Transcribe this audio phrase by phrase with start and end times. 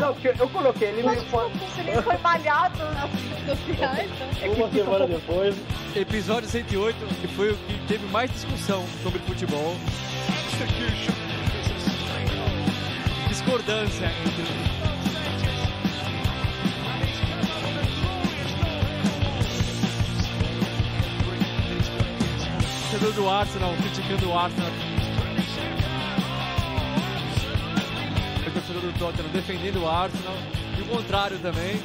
[0.00, 1.50] Não, porque eu coloquei ele meio fora.
[1.50, 4.10] tipo, ele foi malhado nas redes sociais.
[4.40, 5.56] É que Uma um semana depois,
[5.94, 9.76] Episódio 108, que foi o que teve mais discussão sobre futebol.
[13.28, 14.74] Discordância entre.
[23.14, 24.93] Do Arsenal criticando o Arsenal.
[28.84, 30.34] Do Tottenham defendendo o Arsenal.
[30.78, 31.80] E o contrário também.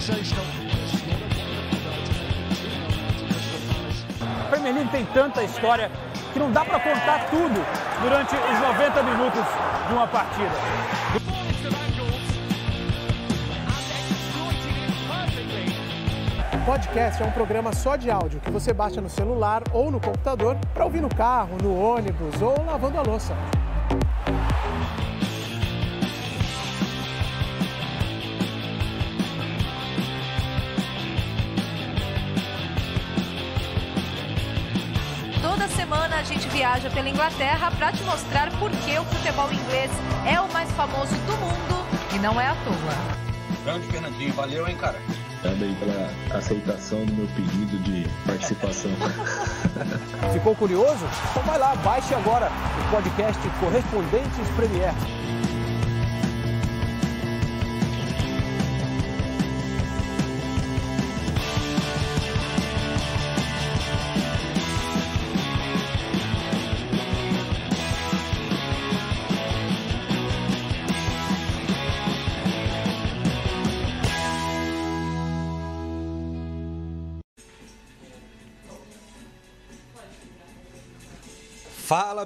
[0.00, 0.44] Sensational.
[4.46, 5.90] O feminino tem tanta história
[6.32, 7.64] que não dá pra contar tudo
[8.02, 9.44] durante os 90 minutos
[9.88, 10.99] de uma partida.
[16.60, 20.56] Podcast é um programa só de áudio que você baixa no celular ou no computador
[20.74, 23.34] para ouvir no carro, no ônibus ou lavando a louça.
[35.40, 39.90] Toda semana a gente viaja pela Inglaterra para te mostrar por que o futebol inglês
[40.30, 43.64] é o mais famoso do mundo e não é à toa.
[43.64, 44.98] Grande Fernandinho, valeu, hein, cara?
[45.42, 48.90] Obrigado aí pela aceitação do meu pedido de participação.
[50.34, 51.06] Ficou curioso?
[51.30, 54.92] Então vai lá, baixe agora o podcast Correspondentes Premier.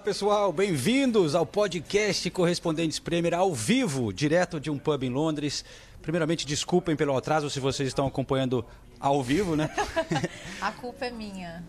[0.05, 5.65] Pessoal, bem-vindos ao podcast Correspondentes Premier ao vivo, direto de um pub em Londres.
[6.03, 8.65] Primeiramente, desculpem pelo atraso se vocês estão acompanhando
[9.01, 9.71] ao vivo, né?
[10.61, 11.65] A culpa é minha.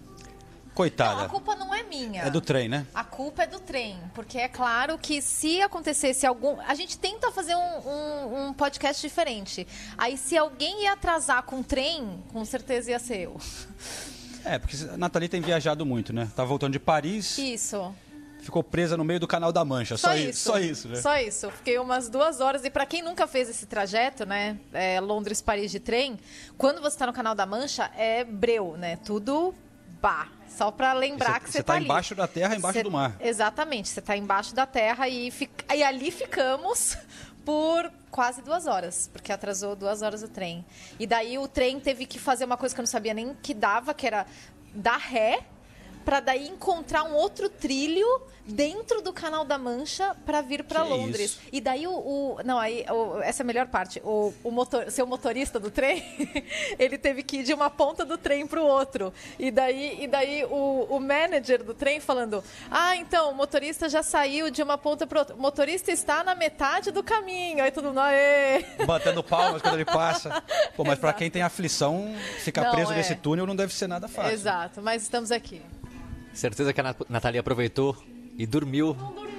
[0.67, 1.23] Não, Coitada.
[1.23, 2.23] a culpa não é minha.
[2.23, 2.85] É do trem, né?
[2.93, 6.59] A culpa é do trem, porque é claro que se acontecesse algum.
[6.59, 7.59] A gente tenta fazer um,
[7.89, 9.65] um- um podcast diferente.
[9.97, 13.37] Aí, se alguém ia atrasar com o trem, com certeza ia ser eu.
[14.43, 16.29] É, porque a Nathalie tem viajado muito, né?
[16.35, 17.95] Tá voltando de Paris, Isso.
[18.45, 19.97] Ficou presa no meio do Canal da Mancha.
[19.97, 20.39] Só, isso.
[20.39, 20.95] Só isso, né?
[20.95, 21.49] Só isso.
[21.51, 22.63] Fiquei umas duas horas.
[22.63, 24.57] E para quem nunca fez esse trajeto, né?
[24.71, 26.17] é, Londres-Paris de trem,
[26.57, 28.97] quando você tá no Canal da Mancha, é breu, né?
[29.03, 29.53] Tudo
[30.01, 30.27] bah.
[30.47, 31.85] Só para lembrar Você- que você você tá tá ali.
[31.85, 33.17] embaixo da terra, embaixo Você- do mar.
[33.19, 33.89] Exatamente.
[33.89, 36.97] Você tá embaixo da terra e, fica- e ali ficamos
[37.43, 40.63] por quase duas horas, porque atrasou duas horas o trem.
[40.97, 43.53] E daí o trem teve que fazer uma coisa que eu não sabia nem que
[43.53, 44.25] dava, que era
[44.73, 45.39] dar ré
[46.05, 48.05] para daí encontrar um outro trilho
[48.47, 51.31] dentro do Canal da Mancha para vir para Londres.
[51.31, 51.39] isso?
[51.51, 53.99] E daí o, o- não aí o- essa é a melhor parte.
[54.05, 56.03] O, o motor, seu motorista do trem,
[56.77, 59.11] ele teve que ir de uma ponta do trem para o outro.
[59.39, 64.03] E daí e daí o, o manager do trem falando: "Ah, então o motorista já
[64.03, 65.35] saiu de uma ponta para outra.
[65.35, 67.63] O motorista está na metade do caminho".
[67.63, 68.63] Aí todo mundo, aê!
[68.85, 70.43] Batendo palmas quando ele passa.
[70.75, 72.97] Pô, mas pra quem tem aflição, ficar Não, preso é.
[72.97, 74.33] nesse túnel não deve ser nada fácil.
[74.33, 75.63] Exato, mas estamos aqui.
[76.35, 77.95] Certeza que a Nat- Nathalie aproveitou
[78.37, 78.95] e dormiu.
[78.99, 79.35] Não dormi.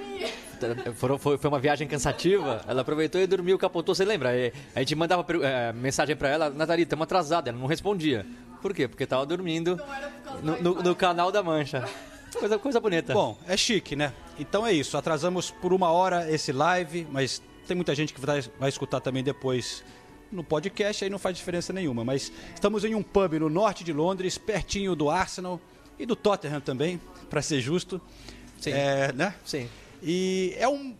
[0.95, 2.61] Foi, foi- foi uma viagem cansativa.
[2.67, 3.93] Ela aproveitou e dormiu, capotou.
[3.93, 4.35] Você lembra?
[4.35, 7.47] E A gente mandava eh, mensagem pra ela: Nathalie, estamos atrasados.
[7.49, 8.25] Ela não respondia.
[8.61, 8.87] Por quê?
[8.87, 9.79] Porque tava dormindo
[10.41, 11.87] no, no- no canal da Mancha.
[12.33, 13.13] Coisa, coisa bonita.
[13.13, 14.11] Bom, é chique, né?
[14.39, 14.97] Então é isso.
[14.97, 19.23] Atrasamos por uma hora esse live, mas tem muita gente que vai, vai escutar também
[19.23, 19.83] depois
[20.31, 22.03] no podcast, aí não faz diferença nenhuma.
[22.03, 25.61] Mas estamos em um pub no norte de Londres, pertinho do Arsenal
[25.99, 26.99] e do Tottenham também,
[27.29, 27.99] para ser justo.
[28.59, 28.71] Sim.
[28.71, 29.35] É, né?
[29.45, 29.69] Sim.
[30.01, 30.95] E é um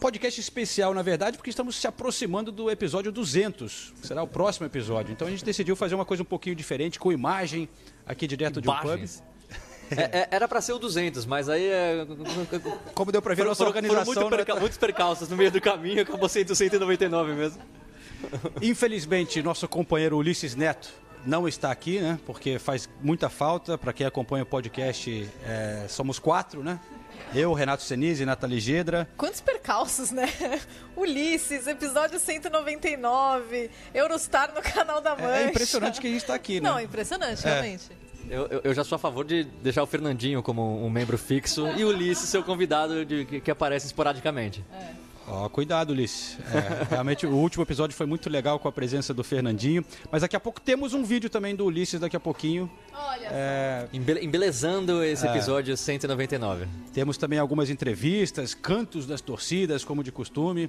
[0.00, 4.66] podcast especial, na verdade, porque estamos se aproximando do episódio 200, que será o próximo
[4.66, 5.12] episódio.
[5.12, 7.68] Então a gente decidiu fazer uma coisa um pouquinho diferente, com imagem,
[8.06, 8.84] aqui direto de um pub.
[8.84, 9.22] Imagens.
[9.90, 11.66] É- é- era pra ser o 200, mas aí.
[11.66, 12.06] é,
[12.94, 14.04] Como deu para ver, Foram, nossa foram, foram organização...
[14.06, 17.60] muito não é perca- muitos percalços no meio do caminho, acabou sendo 199 mesmo.
[18.62, 20.90] Infelizmente, nosso companheiro Ulisses Neto
[21.26, 22.18] não está aqui, né?
[22.26, 23.76] Porque faz muita falta.
[23.78, 26.78] Para quem acompanha o podcast, é, somos quatro, né?
[27.34, 29.08] Eu, Renato Senise, Nathalie Gedra.
[29.16, 30.28] Quantos percalços, né?
[30.96, 35.36] Ulisses, episódio 199, Eurostar no canal da Mancha.
[35.36, 36.68] É impressionante que a gente está aqui, né?
[36.68, 37.84] Não, é impressionante, realmente.
[38.28, 41.66] Eu, eu- eu já sou a favor de deixar o Fernandinho como um membro fixo
[41.76, 44.64] e o Ulisses ser o convidado de- que, que aparece esporadicamente.
[45.26, 46.36] Ó, cuidado, Ulisses.
[46.52, 49.82] É, realmente, o último episódio foi muito legal com a presença do Fernandinho.
[50.10, 52.70] Mas daqui a pouco temos um vídeo também do Ulisses daqui a pouquinho.
[52.92, 56.66] Olha, É, Embele- Embelezando esse episódio 199.
[56.92, 60.68] temos também algumas entrevistas, cantos das torcidas, como de costume.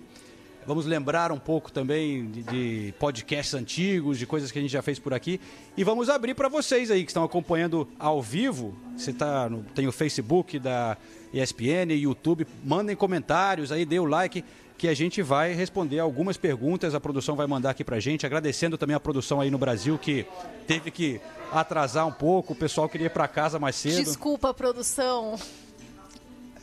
[0.68, 4.82] Vamos lembrar um pouco também de, de podcasts antigos, de coisas que a gente já
[4.82, 5.40] fez por aqui.
[5.78, 8.76] E vamos abrir para vocês aí que estão acompanhando ao vivo.
[8.98, 10.98] Você tá no, tem o Facebook da
[11.40, 12.48] ESPN, YouTube.
[12.64, 14.44] Mandem comentários aí, dê o like,
[14.78, 16.96] que a gente vai responder algumas perguntas.
[16.96, 18.26] A produção vai mandar aqui pra gente.
[18.26, 20.26] Agradecendo também a produção aí no Brasil, que
[20.68, 21.20] teve que
[21.52, 22.54] atrasar um pouco.
[22.54, 24.04] O pessoal queria ir para casa mais cedo.
[24.04, 25.38] desculpa, produção.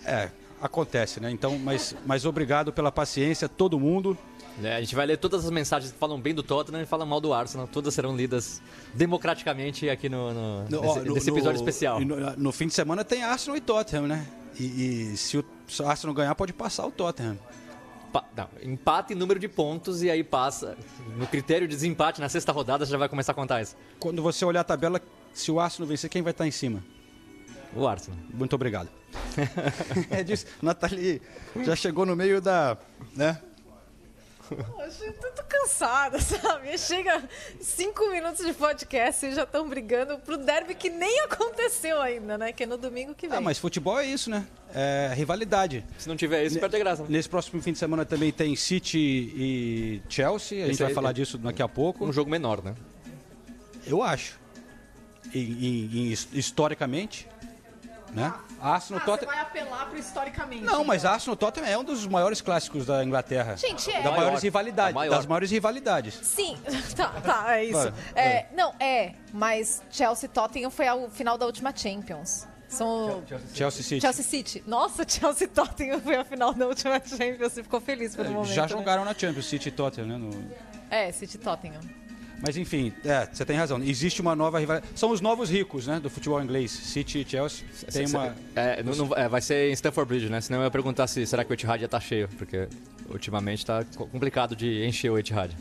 [0.04, 0.30] É,
[0.60, 1.30] acontece, né?
[1.30, 4.16] Então, mas, mas obrigado pela paciência, todo mundo.
[4.62, 7.06] É, a gente vai ler todas as mensagens que falam bem do Tottenham e falam
[7.06, 7.66] mal do Arsenal.
[7.66, 8.60] Todas serão lidas
[8.92, 11.98] democraticamente aqui no, no- No- nesse, no- nesse episódio especial.
[12.36, 14.26] No, fim de semana tem Arsenal e Tottenham, né?
[14.58, 17.38] E, e se o se o Arsenal ganhar, pode passar o Tottenham.
[18.12, 20.76] Pa- não, empate em número de pontos e aí passa.
[21.16, 23.74] No critério de desempate na sexta rodada, você já vai começar a contar isso.
[23.98, 25.00] Quando você olhar a tabela,
[25.32, 26.84] se o Arsenal vencer, quem vai estar em cima?
[27.74, 28.18] O Arsenal.
[28.34, 28.90] Muito obrigado.
[30.10, 30.44] é disso.
[30.60, 31.22] Nathalie
[31.64, 32.76] já chegou no meio da.
[33.16, 33.40] né?
[34.56, 36.76] Poxa, eu tô, cansada, sabe?
[36.78, 37.22] Chega
[37.60, 42.52] cinco minutos de podcast e já estão brigando pro derby que nem aconteceu ainda, né?
[42.52, 43.36] Que é no domingo que vem.
[43.38, 44.46] Ah, mas futebol é isso, né?
[44.74, 45.84] É rivalidade.
[45.98, 47.04] Se não tiver isso, perde a graça.
[47.08, 50.58] Nesse próximo fim de semana também tem City e Chelsea.
[50.58, 52.04] A gente Esse vai aí- falar disso daqui a pouco.
[52.04, 52.74] Um jogo menor, né?
[53.86, 54.40] Eu acho.
[55.34, 57.28] E, e- e his- historicamente,
[58.12, 58.32] né?
[58.60, 59.40] Arsenal Ah, Tottenham.
[59.40, 60.62] apelar pro historicamente.
[60.62, 63.56] Não, mas Arsenal Tottenham é um dos maiores clássicos da Inglaterra.
[63.56, 63.94] Gente, é.
[63.94, 64.16] Das Maior.
[64.16, 64.42] maiores
[64.94, 65.16] maior.
[65.16, 66.14] Das maiores rivalidades.
[66.22, 66.56] Sim,
[66.94, 67.72] tá, tá, é isso.
[67.74, 72.46] Vai, É, não, é, mas Chelsea Tottenham foi ao final da última Champions.
[72.68, 73.22] São
[73.54, 74.00] Chelsea City.
[74.00, 74.64] Chelsea City.
[74.66, 77.52] Nossa, Chelsea Tottenham foi a final da última Champions.
[77.52, 78.50] Você ficou feliz pelo momento.
[78.50, 78.68] É, Já né?
[78.68, 80.16] jogaram na Champions, City e Tottenham, né?
[80.16, 80.50] No-
[80.88, 81.80] É, City e Tottenham.
[82.44, 83.80] Mas enfim, é, você tem razão.
[83.82, 84.92] Existe uma nova rivalidade.
[84.98, 86.00] São os novos ricos, né?
[86.00, 86.72] Do futebol inglês.
[86.72, 87.64] City e Chelsea.
[87.92, 88.34] Tem uma.
[88.56, 90.40] É, não- não- é, vai ser em Stamford Bridge, né?
[90.40, 92.68] Senão eu ia perguntar se será que o Etihad já tá cheio, porque
[93.08, 95.56] ultimamente tá co- complicado de encher o Etihad.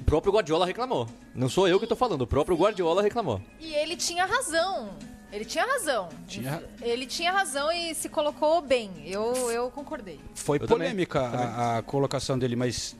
[0.00, 1.06] O próprio Guardiola reclamou.
[1.34, 3.42] Não sou eu que tô falando, o próprio Guardiola reclamou.
[3.60, 4.90] E ele tinha razão.
[5.30, 6.08] Ele tinha razão.
[6.26, 8.90] Tinha- Ele tinha razão e se colocou bem.
[9.04, 10.18] Eu, eu concordei.
[10.34, 12.96] Foi Eu também, polêmica a, a colocação dele, mas.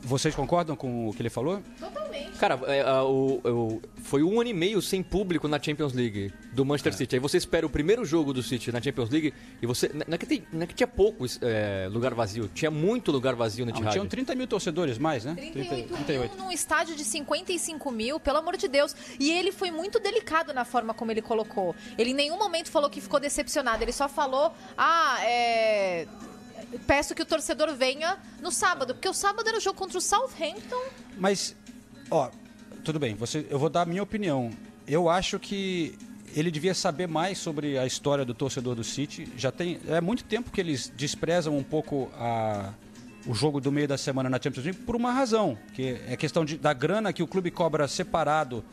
[0.00, 1.60] Vocês concordam com o que ele falou?
[1.78, 2.38] Totalmente.
[2.38, 6.32] Cara, é, a- o- o- foi um ano e meio sem público na Champions League
[6.52, 7.16] do Manchester City.
[7.16, 9.90] Aí você espera o primeiro jogo do City na Champions League e você.
[9.92, 13.34] Não é que, tem- não é que tinha pouco é, lugar vazio, tinha muito lugar
[13.34, 13.92] vazio no Não, Etihad.
[13.92, 15.34] tinham 30 mil torcedores mais, né?
[15.34, 18.94] 38 30, mil num estádio de 55 mil, pelo amor de Deus.
[19.18, 21.74] E ele foi muito delicado na forma como ele colocou.
[21.98, 23.82] Ele em nenhum momento falou que ficou decepcionado.
[23.82, 26.06] Ele só falou, ah, é...
[26.86, 30.00] Peço que o torcedor venha no sábado, porque o sábado era o jogo contra o
[30.00, 30.82] Southampton.
[31.16, 31.54] Mas,
[32.10, 32.30] ó,
[32.84, 34.50] tudo bem, você, eu vou dar a minha opinião.
[34.86, 35.98] Eu acho que
[36.34, 39.28] ele devia saber mais sobre a história do torcedor do City.
[39.36, 42.72] Já tem é muito tempo que eles desprezam um pouco a,
[43.26, 46.44] o jogo do meio da semana na Champions League por uma razão, que é questão
[46.44, 48.64] de, da grana que o clube cobra separado.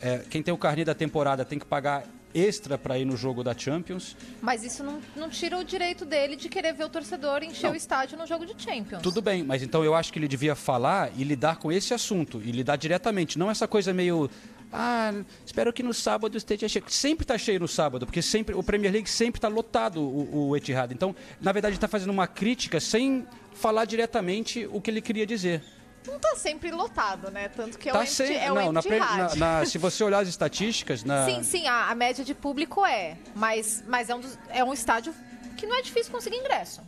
[0.00, 2.04] É, quem tem o carnê da temporada tem que pagar
[2.34, 4.16] extra para ir no jogo da Champions.
[4.42, 7.76] Mas isso não, não tira o direito dele de querer ver o torcedor encher o
[7.76, 9.02] estádio no jogo de Champions.
[9.02, 12.42] Tudo bem, mas então eu acho que ele devia falar e lidar com esse assunto,
[12.44, 14.28] e lidar diretamente, não essa coisa meio.
[14.72, 15.12] Ah,
[15.46, 16.84] espero que no sábado esteja cheio.
[16.88, 20.56] Sempre está cheio no sábado, porque sempre o Premier League sempre está lotado o, o
[20.56, 20.92] Etihad.
[20.92, 23.24] Então, na verdade, está fazendo uma crítica sem
[23.54, 25.62] falar diretamente o que ele queria dizer.
[26.06, 27.48] Não tá sempre lotado, né?
[27.48, 29.38] Tanto que é o Tá empty, sem, é o não, na, empty pre- rádio.
[29.38, 32.84] na- na- se você olhar as estatísticas, na, Sim, sim, a, a média de público
[32.84, 33.16] é.
[33.34, 35.14] Mas, mas é, um dos- é um estádio
[35.56, 36.82] que não é difícil conseguir ingresso.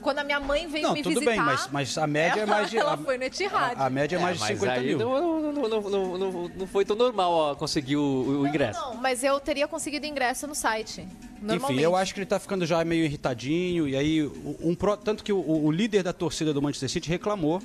[0.00, 1.30] Quando a minha mãe veio não, me tudo visitar...
[1.32, 2.76] bem, mas, mas a média é ela- mais de.
[2.78, 3.74] ela a, foi no Etihad.
[3.76, 4.98] a, a média é mais de mas 50 aí mil.
[4.98, 8.80] Não, não, não, não, não- não foi tão normal ó, conseguir o, o ingresso.
[8.80, 11.06] Não, mas eu teria conseguido ingresso no site.
[11.42, 13.88] Enfim, eu acho que ele tá ficando já meio irritadinho.
[13.88, 14.22] E aí,
[14.60, 17.60] um, pro- tanto que o, o líder da torcida do Manchester City reclamou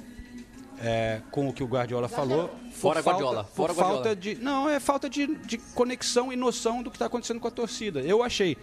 [0.80, 2.50] é, com o que o Guardiola falou.
[2.50, 4.15] por Fora falta- Guardiola, fora falta Guardiola.
[4.15, 7.51] de Não, é falta de, de conexão e noção do que está acontecendo com a
[7.51, 8.01] torcida.
[8.01, 8.58] Eu achei.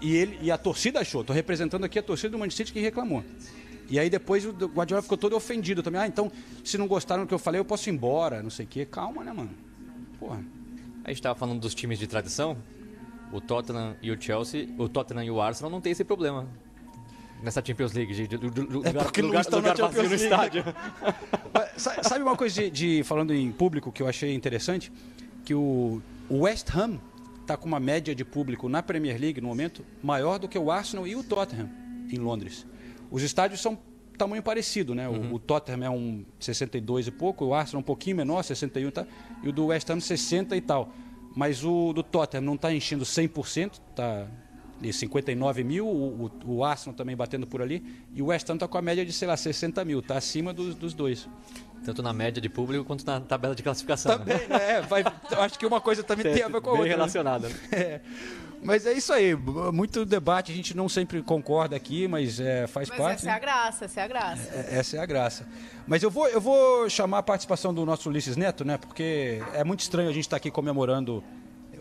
[0.00, 1.20] E, ele, e a torcida achou.
[1.22, 3.24] Estou representando aqui a torcida do Manchester City que reclamou.
[3.88, 6.00] E aí depois o Guardiola ficou todo ofendido também.
[6.00, 6.30] Ah, então,
[6.64, 8.84] se não gostaram do que eu falei, eu posso ir embora, não sei o quê.
[8.84, 9.50] Calma, né, mano?
[10.18, 10.42] Porra.
[11.04, 12.56] A gente tava falando dos times de tradição.
[13.32, 16.46] O Tottenham e o Chelsea, o Tottenham e o Arsenal não tem esse problema.
[17.42, 19.88] Nessa Champions League, de, de- de- de- É lugar, porque não lugar, estão na lugar
[19.88, 20.24] no Champions League.
[20.24, 20.64] estádio.
[22.02, 24.90] Sabe uma coisa de, de- falando em público que eu achei interessante?
[25.44, 26.98] Que o, o West Ham
[27.42, 30.70] está com uma média de público na Premier League no momento maior do que o
[30.70, 31.70] Arsenal e o Tottenham
[32.10, 32.66] em Londres.
[33.10, 33.78] Os estádios são
[34.18, 35.08] tamanho parecido, né?
[35.08, 35.32] Uhum.
[35.32, 38.90] O, o Tottenham é um 62 e pouco, o Arsenal um pouquinho menor, 61 e
[38.90, 39.06] tal,
[39.42, 40.90] e o do West Ham 60 e tal.
[41.36, 44.26] Mas o do Tottenham não está enchendo 100%, está
[44.80, 47.82] de 59 mil, o, o, o Arsenal também batendo por ali,
[48.14, 50.52] e o West Ham está com a média de, sei lá, 60 mil, está acima
[50.52, 51.28] dos, dos dois.
[51.84, 54.18] Tanto na média de público quanto na tabela de classificação.
[54.18, 54.38] né?
[54.38, 54.72] Também, né?
[54.72, 55.04] É, vai,
[55.38, 56.84] acho que uma coisa também tem a ver com a Bem outra.
[56.84, 56.88] né?
[56.90, 57.48] relacionada.
[57.48, 57.54] né?
[57.72, 58.00] É.
[58.62, 62.88] Mas é isso aí, muito debate, a gente não sempre concorda aqui, mas é, faz
[62.88, 63.18] Mas parte.
[63.20, 64.50] essa é a graça, essa é a graça.
[64.54, 65.46] É, Essa é a graça.
[65.86, 68.76] Mas eu vou, eu vou chamar a participação do nosso Ulisses Neto, né?
[68.78, 71.22] Porque é muito estranho a gente estar aqui comemorando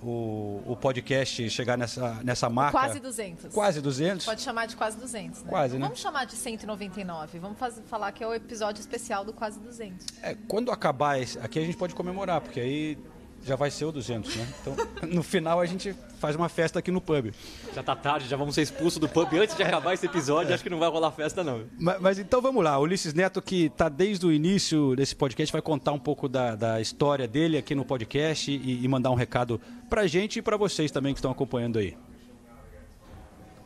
[0.10, 2.72] o, o podcast chegar nessa, nessa marca.
[2.72, 3.54] Quase 200.
[3.54, 4.26] Quase 200.
[4.26, 5.50] Pode chamar de quase 200, né?
[5.50, 5.82] Quase, né?
[5.82, 7.40] Vamos chamar de 199.
[7.40, 10.06] Vamos fazer, falar que é o episódio especial do quase 200.
[10.22, 12.98] É, quando acabar esse, aqui a gente pode comemorar, porque aí
[13.46, 14.48] já vai ser o 200, né?
[14.62, 14.76] Então,
[15.08, 17.32] no final a gente faz uma festa aqui no pub.
[17.74, 20.54] Já tá tarde, já vamos ser expulsos do pub antes de acabar esse episódio.
[20.54, 21.64] Acho que não vai rolar festa, não.
[21.78, 25.62] Mas, mas então vamos lá, Ulisses Neto, que está desde o início desse podcast, vai
[25.62, 29.62] contar um pouco da, da história dele aqui no podcast e, e mandar um recado
[29.90, 31.98] pra gente e pra vocês também que estão acompanhando aí.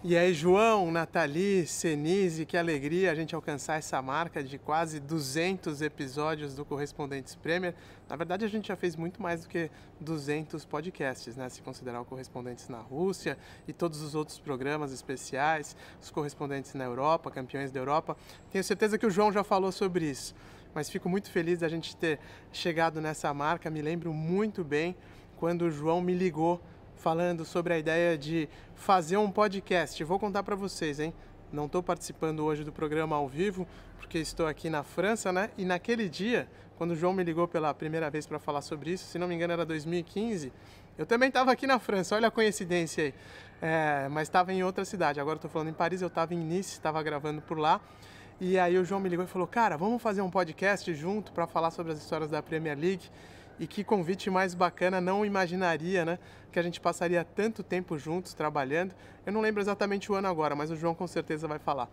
[0.02, 5.82] E aí, João, Nathalie, Senise, que alegria a gente alcançar essa marca de quase 200
[5.82, 7.76] episódios do Correspondentes Premier.
[8.08, 11.50] Na verdade, a gente já fez muito mais do que 200 podcasts, né?
[11.50, 16.86] Se considerar o Correspondentes na Rússia e todos os outros programas especiais, os Correspondentes na
[16.86, 18.16] Europa, Campeões da Europa.
[18.50, 20.34] Tenho certeza que o João já falou sobre isso,
[20.74, 22.20] mas fico muito feliz da gente ter
[22.54, 23.70] chegado nessa marca.
[23.70, 24.96] Me lembro muito bem
[25.40, 26.62] quando o João me ligou
[26.98, 30.04] falando sobre a ideia de fazer um podcast.
[30.04, 31.14] Vou contar para vocês, hein?
[31.52, 33.66] Não estou participando hoje do programa ao vivo,
[33.98, 35.50] porque estou aqui na França, né?
[35.58, 36.46] E naquele dia,
[36.78, 39.34] quando o João me ligou pela primeira vez para falar sobre isso, se não me
[39.34, 40.52] engano era 2015,
[40.98, 43.14] eu também estava aqui na França, olha a coincidência aí.
[43.62, 46.74] É, mas estava em outra cidade, agora estou falando em Paris, eu estava em Nice,
[46.74, 47.80] estava gravando por lá.
[48.42, 51.48] E aí o João me ligou e falou, cara, vamos fazer um podcast junto para
[51.48, 53.10] falar sobre as histórias da Premier League.
[53.60, 56.18] E que convite mais bacana, não imaginaria, né?
[56.52, 58.94] Que a gente passaria tanto tempo juntos trabalhando.
[59.26, 61.90] Eu não lembro exatamente o ano agora, mas o João com certeza vai falar.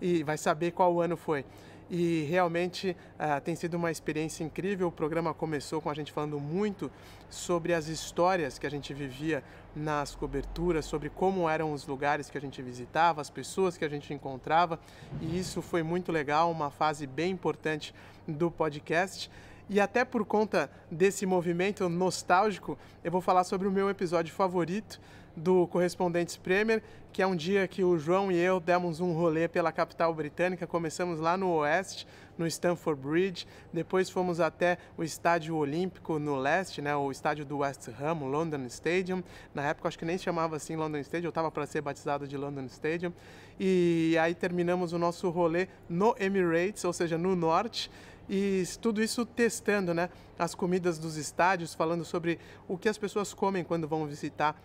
[0.00, 1.44] E vai saber qual ano foi.
[1.90, 4.86] E realmente ah, tem sido uma experiência incrível.
[4.86, 6.88] O programa começou com a gente falando muito
[7.28, 9.42] sobre as histórias que a gente vivia
[9.74, 13.88] nas coberturas, sobre como eram os lugares que a gente visitava, as pessoas que a
[13.88, 14.78] gente encontrava.
[15.20, 17.92] E isso foi muito legal, uma fase bem importante
[18.26, 19.28] do podcast.
[19.72, 25.00] E até por conta desse movimento nostálgico, eu vou falar sobre o meu episódio favorito
[25.36, 29.46] do Correspondentes Premier, que é um dia que o João e eu demos um rolê
[29.46, 30.66] pela capital britânica.
[30.66, 32.04] Começamos lá no oeste,
[32.36, 37.58] no Stamford Bridge, depois fomos até o Estádio Olímpico no leste, né, o estádio do
[37.58, 39.22] West Ham, o London Stadium.
[39.54, 42.36] Na época acho que nem chamava assim London Stadium, eu estava para ser batizado de
[42.36, 43.12] London Stadium.
[43.58, 47.88] E aí terminamos o nosso rolê no Emirates, ou seja, no norte
[48.28, 50.08] e tudo isso testando né,
[50.38, 54.56] as comidas dos estádios, falando sobre o que as pessoas comem quando vão visitar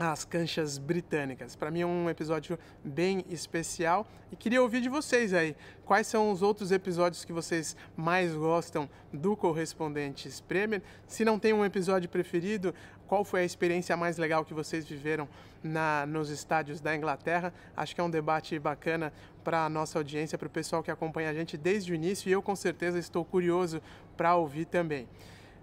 [0.00, 1.54] as canchas britânicas.
[1.54, 5.54] Para mim é um episódio bem especial e queria ouvir de vocês aí.
[5.84, 10.82] Quais são os outros episódios que vocês mais gostam do Correspondentes Premier?
[11.06, 12.74] Se não tem um episódio preferido,
[13.10, 15.28] qual foi a experiência mais legal que vocês viveram
[15.64, 17.52] na, nos estádios da Inglaterra?
[17.76, 19.12] Acho que é um debate bacana
[19.42, 22.32] para a nossa audiência, para o pessoal que acompanha a gente desde o início e
[22.32, 23.82] eu com certeza estou curioso
[24.16, 25.08] para ouvir também.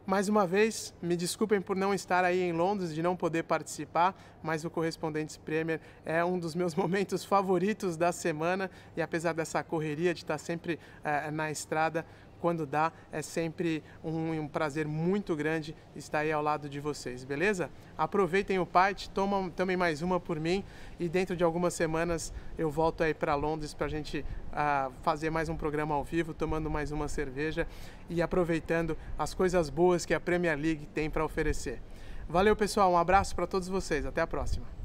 [0.06, 4.13] Mais uma vez, me desculpem por não estar aí em Londres, de não poder participar,
[4.44, 9.63] mas o Correspondentes Premier é um dos meus momentos favoritos da semana e apesar dessa
[9.63, 12.06] correria de estar sempre eh, na estrada,
[12.39, 17.24] quando dá, é sempre um, um, prazer muito grande estar aí ao lado de vocês,
[17.24, 17.70] beleza?
[17.98, 20.63] Aproveitem o Pite, tomam também mais uma por mim
[21.00, 25.29] e dentro de algumas semanas eu volto aí para Londres para a gente uh, fazer
[25.29, 27.67] mais um programa ao vivo, tomando mais uma cerveja
[28.10, 31.82] e aproveitando as coisas boas que a Premier League tem para oferecer.
[32.29, 34.77] Valeu, pessoal, um abraço para todos vocês, até a próxima.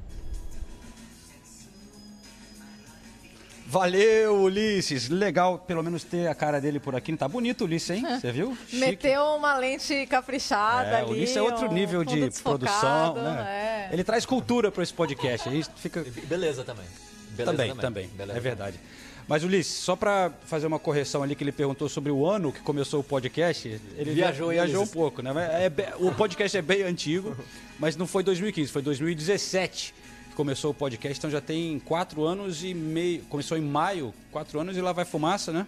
[3.72, 5.08] Valeu, Ulisses.
[5.08, 7.16] Legal, pelo menos ter a cara dele por aqui.
[7.16, 8.04] Tá bonito, Ulisses, hein?
[8.20, 8.54] Você viu?
[8.68, 8.76] Chique.
[8.76, 11.12] Meteu uma lente caprichada é, ali.
[11.12, 13.14] Ulisses é outro um nível de produção.
[13.14, 13.88] Né?
[13.90, 13.94] É.
[13.94, 15.48] Ele traz cultura para esse podcast.
[15.48, 16.04] Aí fica...
[16.24, 16.84] Beleza também.
[17.30, 18.78] Beleza também, também, é verdade.
[19.26, 22.60] Mas, Ulisses, só para fazer uma correção ali, que ele perguntou sobre o ano que
[22.60, 25.32] começou o podcast, ele viajou, viajou um pouco, né?
[25.64, 27.34] É, o podcast é bem antigo,
[27.78, 30.01] mas não foi 2015, foi 2017 que
[30.34, 33.22] começou o podcast, então já tem quatro anos e meio.
[33.24, 35.66] Começou em maio, quatro anos e lá vai fumaça, né?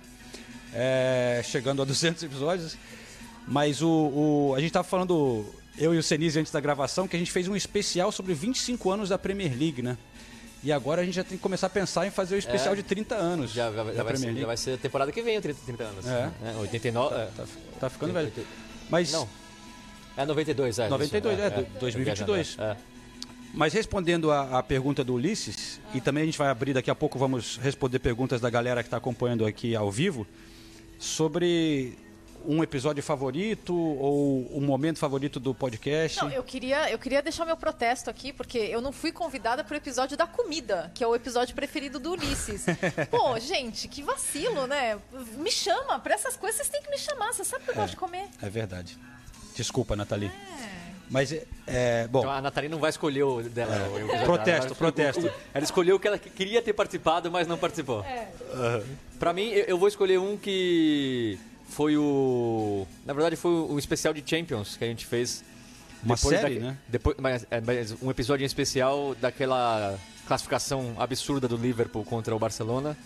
[0.72, 2.76] É, chegando a 200 episódios.
[3.46, 5.44] Mas o, o a gente estava falando,
[5.78, 8.90] eu e o Senise antes da gravação, que a gente fez um especial sobre 25
[8.90, 9.98] anos da Premier League, né?
[10.62, 12.76] E agora a gente já tem que começar a pensar em fazer o especial É.
[12.78, 15.38] de 30 anos Já, já, já vai ser, já vai ser a temporada que vem,
[15.38, 16.06] 30, 30 anos.
[16.06, 16.30] É.
[16.40, 16.56] Né?
[16.58, 17.14] 89.
[17.14, 17.28] é.
[17.36, 17.44] Tá,
[17.80, 18.26] tá ficando velho.
[18.28, 18.48] 80.
[18.88, 19.28] Mas, Não.
[20.16, 20.88] É 92, é.
[20.88, 22.56] 92, isso, é, do- 2022.
[22.58, 22.76] É.
[23.54, 26.94] mas respondendo a, a pergunta do Ulisses, e também a gente vai abrir daqui a
[26.94, 30.26] pouco, vamos responder perguntas da galera que está acompanhando aqui ao vivo,
[30.98, 31.96] sobre
[32.46, 36.20] um episódio favorito ou um momento favorito do podcast.
[36.20, 39.76] Não, eu queria, eu queria deixar meu protesto aqui, porque eu não fui convidada pro
[39.76, 42.66] episódio da comida, que é o episódio preferido do Ulisses.
[43.10, 44.98] Pô, gente, que vacilo, né?
[45.38, 47.90] Me chama, pra essas coisas vocês têm que me chamar, você sabe que eu gosto
[47.90, 48.28] de comer.
[48.42, 48.98] É verdade.
[49.54, 50.30] Desculpa, Nathalie.
[51.10, 53.72] Mas, é, é, bom, Então a Nathalie não vai escolher o dela.
[53.72, 54.24] o episódio dela.
[54.24, 55.30] Protesto, Ela- protesto.
[55.52, 58.02] Ela escolheu o que ela queria ter participado, mas não participou.
[58.04, 58.28] É.
[59.18, 62.86] Pra mim, eu eu vou escolher um que foi o.
[63.04, 65.44] Na verdade, foi o especial de Champions que a gente fez.
[66.02, 66.76] Uma depois série, daque- né?
[66.88, 72.38] Depois, mas, é, mas um episódio em especial daquela classificação absurda do Liverpool contra o
[72.38, 72.96] Barcelona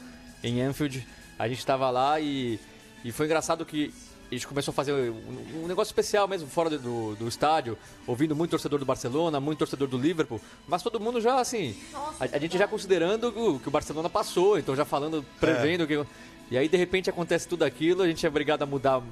[0.42, 1.06] em Anfield.
[1.38, 2.58] A gente tava lá e,
[3.04, 3.92] e foi engraçado que
[4.30, 7.76] a gente começou a fazer um, um negócio especial mesmo fora do, do, do estádio,
[8.06, 11.74] ouvindo muito torcedor do Barcelona, muito torcedor do Liverpool, mas todo mundo já assim,
[12.20, 15.86] a, a gente já considerando que o, que o Barcelona passou, então já falando, prevendo
[15.86, 16.04] que.
[16.50, 19.02] E aí de repente acontece tudo aquilo, a gente é obrigado a mudar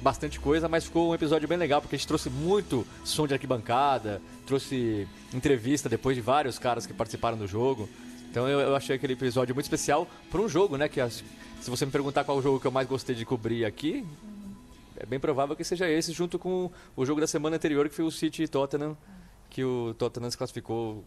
[0.00, 3.34] bastante coisa, mas ficou um episódio bem legal, porque a gente trouxe muito som de
[3.34, 7.88] arquibancada, trouxe entrevista depois de vários caras que participaram do jogo.
[8.30, 10.88] Então eu, eu achei aquele episódio muito especial para um jogo, né?
[10.88, 11.22] Que as-
[11.60, 14.04] se você me perguntar qual o jogo que eu mais gostei de cobrir aqui,
[15.02, 18.04] é bem provável que seja esse, junto com o jogo da semana anterior, que foi
[18.04, 18.96] o City e Tottenham,
[19.50, 21.04] que o Tottenham se classificou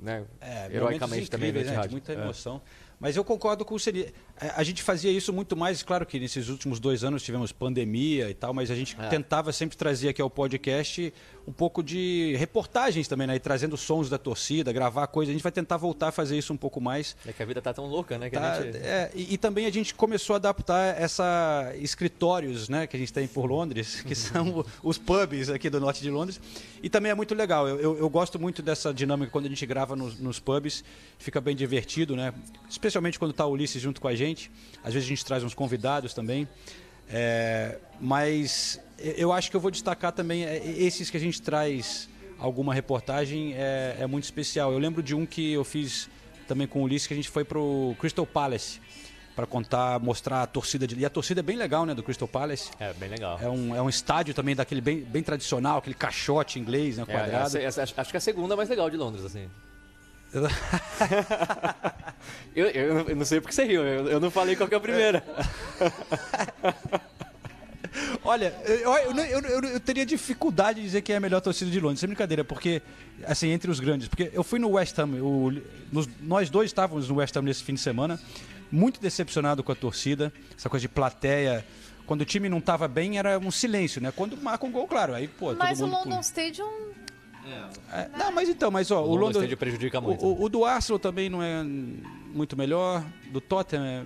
[0.00, 1.72] né, É, heroicamente também incríveis, né?
[1.72, 1.90] De Etihad.
[1.92, 2.62] muita É.
[3.04, 4.14] Mas eu concordo com o Seri.
[4.40, 8.30] É, A gente fazia isso muito mais, claro que nesses últimos dois anos tivemos pandemia
[8.30, 9.08] e tal, mas a gente É.
[9.08, 11.12] tentava sempre trazer aqui ao podcast
[11.46, 13.36] um pouco de reportagens também, né?
[13.36, 15.30] E trazendo sons da torcida, gravar coisa.
[15.30, 17.14] A gente vai tentar voltar a fazer isso um pouco mais.
[17.26, 18.30] É que a vida tá tão louca, né?
[18.30, 18.78] Tá, gente...
[18.78, 23.12] é, e, e também a gente começou a adaptar essa escritórios, né, que a gente
[23.12, 26.40] tem por Londres, que são os pubs aqui do norte de Londres.
[26.82, 27.68] E também é muito legal.
[27.68, 30.82] Eu, eu- eu gosto muito dessa dinâmica quando a gente grava nos, nos pubs,
[31.18, 32.32] fica bem divertido, né?
[32.70, 34.50] Especialmente quando está o Ulisses junto com a gente.
[34.82, 36.48] Às vezes a gente traz uns convidados também.
[37.08, 42.08] É, mas eu acho que eu vou destacar também é, esses que a gente traz
[42.38, 44.72] alguma reportagem é, é muito especial.
[44.72, 46.08] Eu lembro de um que eu fiz
[46.48, 48.80] também com o Ulisses, que a gente foi pro Crystal Palace
[49.36, 50.96] para contar, mostrar a torcida de.
[50.98, 52.70] E a torcida é bem legal, né, do Crystal Palace.
[52.78, 53.38] É, bem legal.
[53.42, 57.12] É um, é um estádio também daquele bem, bem tradicional, aquele caixote inglês, né, É,
[57.12, 57.58] quadrado.
[57.58, 59.48] essa- acho que é a segunda mais legal de Londres, assim.
[62.54, 64.78] eu, eu, eu não sei porque você riu, eu, eu não falei qual que é
[64.78, 65.24] a primeira.
[68.24, 72.00] Olha, eu, eu, eu, teria dificuldade de dizer quem é a melhor torcida de Londres.
[72.00, 72.82] Sem brincadeira, porque,
[73.24, 74.08] assim, entre os grandes.
[74.08, 75.52] Porque eu fui no West Ham, o-
[75.92, 78.18] nos- nós dois estávamos no West Ham nesse fim de semana,
[78.72, 81.64] muito decepcionado com a torcida, essa coisa de plateia.
[82.06, 84.12] Quando o time não estava bem, era um silêncio, né?
[84.14, 86.08] Quando marca um gol, claro, aí, pô, Mas todo o mundo...
[86.08, 86.68] London Stadium
[87.92, 89.56] É, não, mas então, mas ó, o, London London...
[89.56, 90.24] Prejudica muito.
[90.24, 94.04] O, o- o do Arsenal também não é muito melhor, do Tottenham é...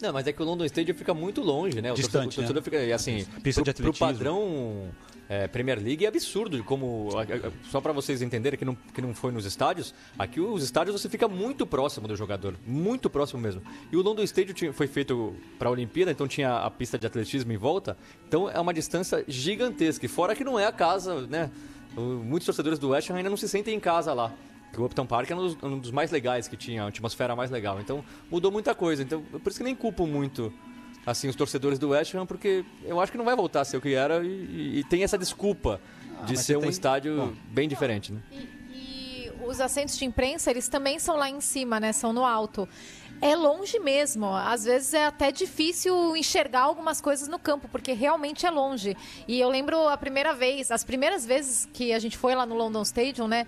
[0.00, 1.90] Não, mas é que o London Stadium fica muito longe, né?
[1.90, 4.06] O Distante, torcedor, o torcedor fica, e assim, Pista de pro, pro atletismo.
[4.06, 4.90] padrão
[5.28, 7.08] é, Premier League é absurdo, como
[7.68, 11.08] só pra vocês entenderem que não, que não foi nos estádios, aqui os estádios você
[11.08, 13.60] fica muito próximo do jogador, muito próximo mesmo.
[13.90, 17.50] E o London Stadium tinha- foi feito pra Olimpíada, então tinha a pista de atletismo
[17.52, 17.96] em volta,
[18.28, 20.06] então é uma distância gigantesca.
[20.06, 21.50] E fora que não é a casa, né?
[21.96, 24.32] Muitos torcedores do West Ham ainda não se sentem em casa lá.
[24.76, 27.50] O Upton Park era um dos, um dos mais legais que tinha, a atmosfera mais
[27.50, 27.80] legal.
[27.80, 29.02] Então mudou muita coisa.
[29.02, 30.52] Então por isso que nem culpo muito
[31.06, 33.78] assim os torcedores do West Ham, porque eu acho que não vai voltar a ser
[33.78, 35.80] o que era e, e- e tem essa desculpa
[36.26, 37.32] de mas ser um tem- estádio Bom.
[37.50, 38.12] bem diferente.
[38.12, 38.20] Né?
[38.30, 38.36] E,
[38.74, 41.92] e os assentos de imprensa, eles também são lá em cima, né?
[41.92, 42.68] São no alto.
[43.20, 44.32] É longe mesmo.
[44.32, 48.96] Às vezes é até difícil enxergar algumas coisas no campo, porque realmente é longe.
[49.26, 52.54] E eu lembro a primeira vez, as primeiras vezes que a gente foi lá no
[52.54, 53.46] London Stadium, né?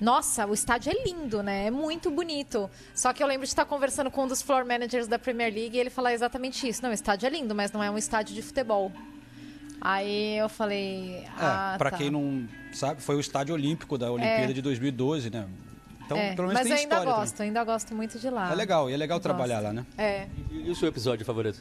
[0.00, 1.66] Nossa, o estádio é lindo, né?
[1.66, 2.68] É muito bonito.
[2.94, 5.76] Só que eu lembro de estar conversando com um dos floor managers da Premier League
[5.76, 6.82] e ele falar exatamente isso.
[6.82, 8.92] Não, o estádio é lindo, mas não é um estádio de futebol.
[9.80, 11.24] Aí eu falei.
[11.38, 11.96] ah, É, pra tá.
[11.96, 15.46] quem não sabe, foi o estádio olímpico da Olimpíada de 2012, né?
[16.06, 18.42] Então, É, pelo menos mas tem eu ainda história gosto, ainda gosto muito de lá.
[18.42, 18.52] também.
[18.52, 19.24] É legal, e é legal Gosto.
[19.24, 19.84] trabalhar lá, né?
[19.98, 20.26] É.
[20.50, 21.60] E, e o seu episódio favorito?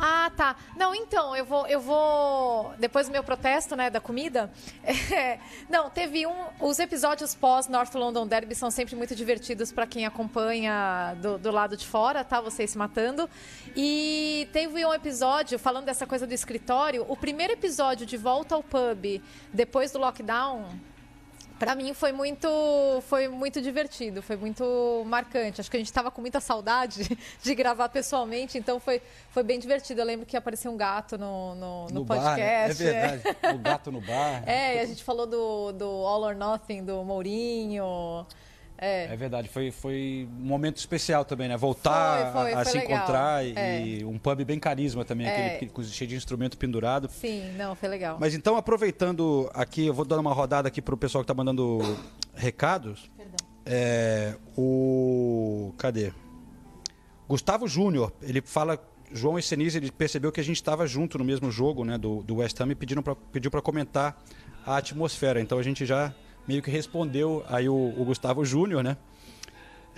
[0.00, 0.54] Ah, tá.
[0.76, 1.66] Não, então, eu vou.
[1.66, 2.72] Eu vou.
[2.78, 4.48] Depois do meu protesto, né, da comida.
[5.12, 6.34] é, não, teve um.
[6.60, 11.50] Os episódios pós North London Derby são sempre muito divertidos para quem acompanha do, do
[11.50, 12.40] lado de fora, tá?
[12.40, 13.28] Vocês se matando.
[13.76, 18.62] E teve um episódio, falando dessa coisa do escritório, o primeiro episódio de volta ao
[18.62, 19.20] pub
[19.52, 20.68] depois do lockdown.
[21.58, 22.48] Pra mim foi muito,
[23.08, 25.60] foi muito divertido, foi muito marcante.
[25.60, 29.58] Acho que a gente tava com muita saudade de gravar pessoalmente, então foi, foi bem
[29.58, 30.00] divertido.
[30.00, 32.22] Eu lembro que apareceu um gato no, no, no bar, né?
[32.22, 32.82] podcast.
[32.86, 33.38] É verdade.
[33.58, 34.42] O gato no bar.
[34.46, 38.26] É, e a gente falou do, do All or Nothing, do Mourinho.
[38.80, 39.12] É.
[39.12, 41.56] É verdade, foi, foi um momento especial também, né?
[41.56, 42.96] Voltar Foi, foi, a, a se legal.
[42.96, 43.84] encontrar e, É.
[43.86, 45.56] e um pub bem carisma também, É.
[45.56, 47.08] aquele que- cheio de instrumento pendurado.
[47.10, 48.16] Sim, não, foi legal.
[48.20, 51.34] Mas então, aproveitando aqui, eu vou dar uma rodada aqui para o pessoal que está
[51.34, 51.78] mandando
[52.34, 53.10] recados.
[53.66, 55.74] É, o.
[55.76, 56.12] Cadê?
[57.28, 58.78] Gustavo Júnior, ele fala.
[59.10, 62.22] João e Senise, ele percebeu que a gente estava junto no mesmo jogo né, do,
[62.22, 64.22] do West Ham e pediram pra, pediu para comentar
[64.66, 65.40] a atmosfera.
[65.40, 66.14] Então a gente já
[66.48, 68.96] meio que respondeu aí o, o Gustavo Júnior, né?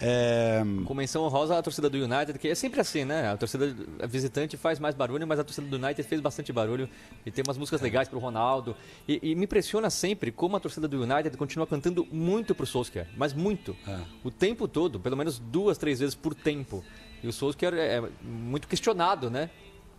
[0.03, 3.31] É, Com menção honrosa à torcida do United, que é sempre assim, né?
[3.31, 6.89] A torcida a visitante faz mais barulho, mas a torcida do United fez bastante barulho
[7.25, 8.75] e tem umas músicas legais pro Ronaldo.
[9.07, 13.09] E, e me impressiona sempre como a torcida do United continua cantando muito pro Solskjaer,
[13.15, 13.77] mas muito.
[14.25, 16.83] O tempo todo, pelo menos duas, três vezes por tempo.
[17.23, 19.51] E o Solskjaer é é muito questionado, né?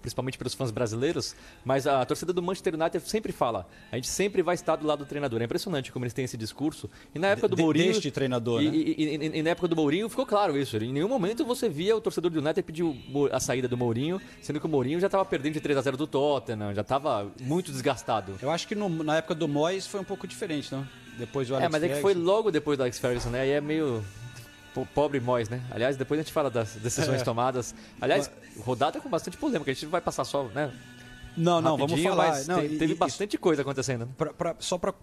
[0.02, 4.42] Principalmente pelos fãs brasileiros, mas a torcida do Manchester United sempre fala: a gente sempre
[4.42, 5.42] vai estar do lado do treinador.
[5.42, 6.90] É impressionante como eles têm esse discurso.
[7.14, 7.88] E na época do De- Mourinho.
[7.94, 8.76] deste treinador, e, né?
[8.76, 10.76] e- e- e- na época do Mourinho ficou claro isso.
[10.78, 12.84] Em nenhum momento você via o torcedor do United pedir
[13.32, 15.98] a saída do Mourinho, sendo que o Mourinho já estava perdendo de 3 a 0
[15.98, 18.34] do Tottenham, já estava muito desgastado.
[18.42, 20.88] eu acho que no- na época do Moyes foi um pouco diferente, não?
[21.18, 23.48] Depois do Alex É, mas é que foi logo depois do Alex Ferguson, né?
[23.48, 24.04] E é meio
[24.94, 25.62] pobre Moyes, né?
[25.72, 27.24] Aliás, depois a gente fala das decisões É.
[27.24, 27.76] tomadas.
[28.00, 28.30] Aliás,
[28.60, 30.72] rodada com bastante polêmica, a gente não vai passar só, né?
[31.36, 32.30] Não, não, vamos falar.
[32.30, 34.06] mas não, te- e- teve e- bastante coisa acontecendo.
[34.06, 34.12] né?
[34.18, 34.94] Pra- pra- só para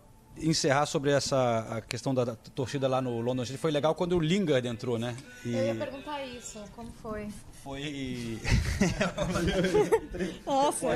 [0.40, 4.16] encerrar sobre essa a questão da, da torcida lá no London City, foi legal quando
[4.16, 5.16] o Lingard entrou, né?
[5.44, 7.28] E Eu ia perguntar isso, como foi?
[7.64, 8.38] foi.
[10.46, 10.86] Nossa,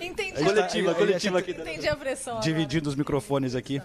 [0.00, 0.42] entendi.
[0.42, 1.50] Coletiva, a- coletiva aqui.
[1.52, 2.32] Entendi a pressão.
[2.34, 2.44] agora.
[2.44, 3.80] dividindo os microfones aqui.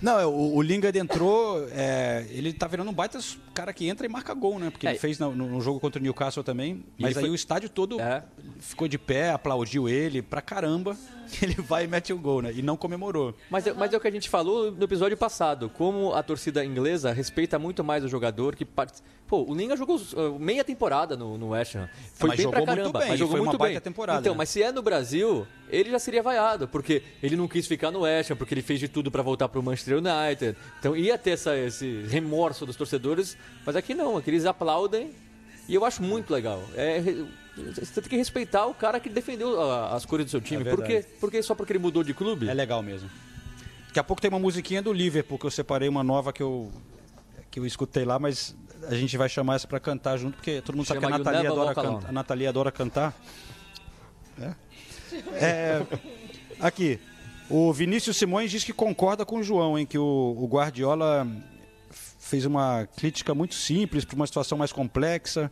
[0.00, 3.18] Não, é, o, o Lingard entrou, é, ele tá virando um baita
[3.54, 4.70] cara que entra e marca gol, né?
[4.70, 4.90] Porque É.
[4.90, 6.84] ele fez no, no jogo contra o Newcastle também.
[6.98, 8.22] Mas ele aí foi- o estádio todo É.
[8.60, 10.96] ficou de pé, aplaudiu ele pra caramba.
[11.42, 12.52] Ele vai e mete o gol, né?
[12.54, 13.34] E não comemorou.
[13.50, 16.64] Mas, é- mas é o que a gente falou no episódio passado, como a torcida
[16.64, 18.92] inglesa respeita muito mais o jogador que part...
[19.26, 21.88] Pô, o Linga jogou uh, meia temporada no, no West Ham.
[22.14, 23.80] Foi Mas bem jogou pra muito caramba, bem, mas jogou foi uma muito baita bem.
[23.80, 24.38] temporada, Então, né?
[24.38, 28.02] mas se é no Brasil, ele já seria vaiado, porque ele não quis ficar no
[28.02, 30.56] West Ham, porque ele fez de tudo pra voltar pro Manchester United.
[30.78, 35.10] Então ia ter essa, esse remorso dos torcedores, mas aqui não, aqui eles aplaudem
[35.68, 36.62] e eu acho muito legal.
[36.74, 37.00] É,
[37.56, 39.60] você tem que respeitar o cara que defendeu
[39.92, 40.62] as cores do seu time.
[40.62, 40.92] É por quê?
[40.94, 41.14] verdade.
[41.20, 42.48] Porque só porque ele mudou de clube?
[42.48, 43.08] É legal mesmo.
[43.88, 46.70] Daqui a pouco tem uma musiquinha do Liverpool, que eu separei uma nova que eu,
[47.50, 48.54] que eu escutei lá, mas
[48.88, 51.30] a gente vai chamar essa pra cantar junto, porque todo mundo sabe que a Chama
[51.32, 52.04] Never adora, Walk can- Alone.
[52.08, 53.14] a Nathalie adora cantar.
[54.40, 54.52] É.
[55.32, 55.86] É,
[56.60, 56.98] aqui,
[57.48, 60.04] o Vinícius Simões diz que concorda com o João, hein, que o,
[60.38, 61.26] o Guardiola
[62.26, 65.50] fez uma crítica muito simples para uma situação mais complexa.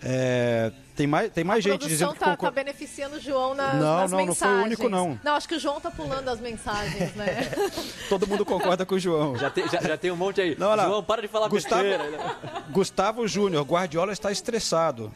[0.00, 2.54] É, tem mais, tem mais A gente dizendo produção que tá, tá concorda.
[2.64, 4.64] beneficiando o João nas, Não, nas não, não foi o mensagens.
[4.66, 5.18] único, não.
[5.24, 7.26] Não, acho que o João tá pulando as mensagens, né?
[8.08, 9.36] Todo mundo concorda com o João.
[9.36, 10.56] Já tem, já, já tem um monte aí.
[10.56, 10.76] Não.
[10.76, 12.36] João, para de falar Gustavo- besteira.
[12.70, 15.12] Gustavo Júnior, Guardiola está estressado.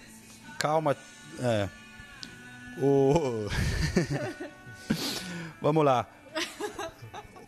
[0.58, 0.96] Calma.
[1.40, 1.68] É.
[2.78, 3.46] O...
[5.62, 6.06] Vamos lá.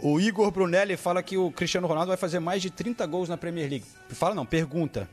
[0.07, 3.39] O Igor Brunelli fala que o Cristiano Ronaldo vai fazer mais de 30 gols na
[3.39, 3.87] Premier League.
[4.11, 5.09] Fala não, pergunta.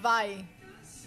[0.00, 0.44] Vai.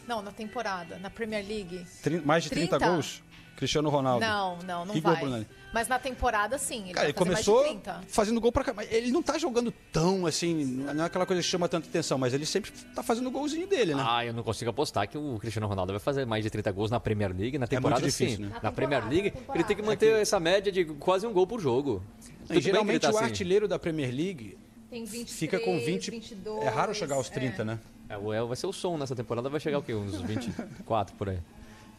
[0.08, 1.86] Não, na temporada, na Premier League.
[2.02, 2.92] Tri- Mais de 30, 30?
[2.92, 3.22] gols?
[3.56, 4.26] Cristiano Ronaldo.
[4.26, 5.22] Não, não, não Igor vai.
[5.22, 5.48] Brunelli.
[5.72, 6.86] Mas na temporada, sim.
[6.86, 8.02] Ele Cara, vai ele fazer começou mais de 30.
[8.08, 8.74] fazendo gol pra cá.
[8.89, 10.63] Ele não tá jogando tão assim.
[10.65, 13.68] Não é aquela coisa que chama tanta atenção, mas ele sempre tá fazendo o golzinho
[13.68, 14.04] dele, né?
[14.08, 16.89] Ah, eu não consigo apostar que o Cristiano Ronaldo vai fazer mais de 30 gols
[16.89, 17.60] na Premier League.
[17.60, 18.44] Na temporada, difícil, sim.
[18.44, 18.50] né?
[18.56, 19.58] Na, Na Premier League, na temporada.
[19.60, 22.02] ele tem que manter essa média de quase um gol por jogo.
[22.50, 23.26] E geralmente tá o assim.
[23.26, 24.58] artilheiro da Premier League
[24.90, 26.12] Tem 23, fica com 20.
[26.12, 26.66] 22.
[26.66, 27.66] é raro chegar aos 30, é.
[27.66, 27.80] né?
[28.10, 29.94] É, o El vai ser o som nessa temporada, vai chegar o quê?
[29.94, 31.38] Uns 24 por aí.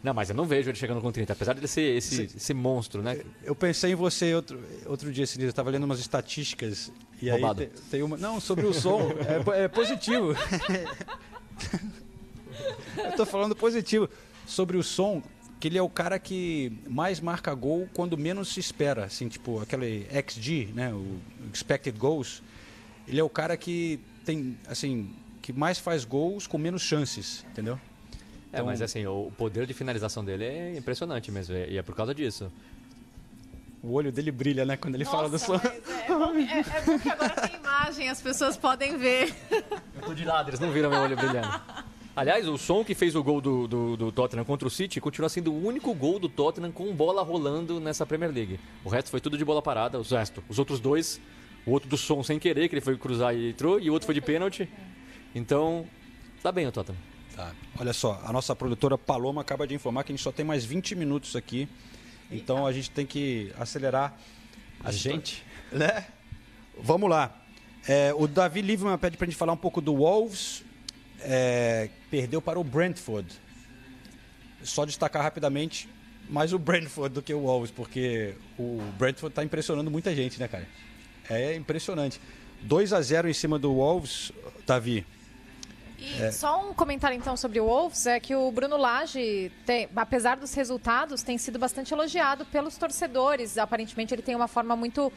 [0.03, 2.55] Não, mas eu não vejo ele chegando com 30, apesar de ele ser esse, esse
[2.55, 3.21] monstro, né?
[3.45, 7.61] Eu pensei em você outro, outro dia, Sinisa, eu estava lendo umas estatísticas e Roubado.
[7.63, 8.17] aí te- tem uma.
[8.17, 9.11] Não, sobre o som.
[9.55, 10.35] é, é positivo.
[12.97, 14.09] eu tô falando positivo.
[14.47, 15.23] Sobre o som,
[15.61, 19.05] que ele é o cara que mais marca gol quando menos se espera.
[19.05, 20.93] Assim, tipo, aquele XG, né?
[20.93, 21.21] O
[21.53, 22.43] Expected Goals.
[23.07, 27.75] Ele é o cara que tem, assim, que mais faz gols com menos chances, entendeu?
[28.53, 31.95] É, Então- mas assim, o poder de finalização dele é impressionante mesmo, e é por
[31.95, 32.51] causa disso.
[33.83, 34.77] O olho dele brilha, né?
[34.77, 35.55] Quando ele fala do som.
[35.55, 35.73] Nossa,
[36.35, 39.35] mas é, é, é bom que agora tem imagem, as pessoas podem ver.
[39.51, 41.49] Eu tô de lado, eles não viram meu olho brilhando.
[42.21, 45.31] Aliás, o som que fez o gol do, do, do Tottenham contra o City continua
[45.31, 48.61] sendo o único gol do Tottenham com bola rolando nessa Premier League.
[48.85, 50.45] O resto foi tudo de bola parada, os resto.
[50.47, 51.19] Os outros dois
[51.65, 54.05] O outro do som sem querer, que ele foi cruzar e entrou, e o outro
[54.05, 54.69] foi de pênalti.
[55.35, 55.87] Então,
[56.43, 56.99] tá bem o Tottenham.
[57.35, 57.55] Tá.
[57.79, 60.63] Olha só, a nossa produtora Paloma acaba de informar que a gente só tem mais
[60.63, 61.67] 20 minutos aqui.
[62.31, 64.15] Então a gente tem que acelerar
[64.85, 65.43] A gente?
[65.73, 66.05] né?
[66.79, 67.35] Vamos lá.
[67.89, 70.69] É, o Davi Liveman pede pra gente falar um pouco do Wolves.
[71.23, 73.29] É, perdeu para o Brentford.
[74.63, 75.89] Só destacar rapidamente
[76.29, 80.47] mais o Brentford do que o Wolves, porque o Brentford tá impressionando muita gente, né,
[80.47, 80.67] cara?
[81.29, 82.21] É impressionante.
[82.63, 84.33] 2 a 0 em cima do Wolves,
[84.67, 85.05] Davi.
[86.01, 90.37] E só um comentário então sobre o Wolves é que o Bruno Lage, tem- apesar
[90.37, 93.59] dos resultados, tem sido bastante elogiado pelos torcedores.
[93.59, 95.13] Aparentemente ele tem uma forma muito,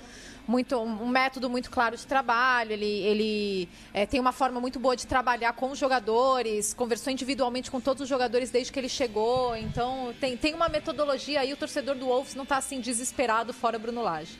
[0.46, 2.74] muito um método muito claro de trabalho.
[2.74, 6.74] Ele, ele eh, tem uma forma muito boa de trabalhar com os jogadores.
[6.74, 9.56] Conversou individualmente com todos os jogadores desde que ele chegou.
[9.56, 11.54] Então tem, tem uma metodologia aí.
[11.54, 14.38] O torcedor do Wolves não está assim desesperado fora Bruno Lage.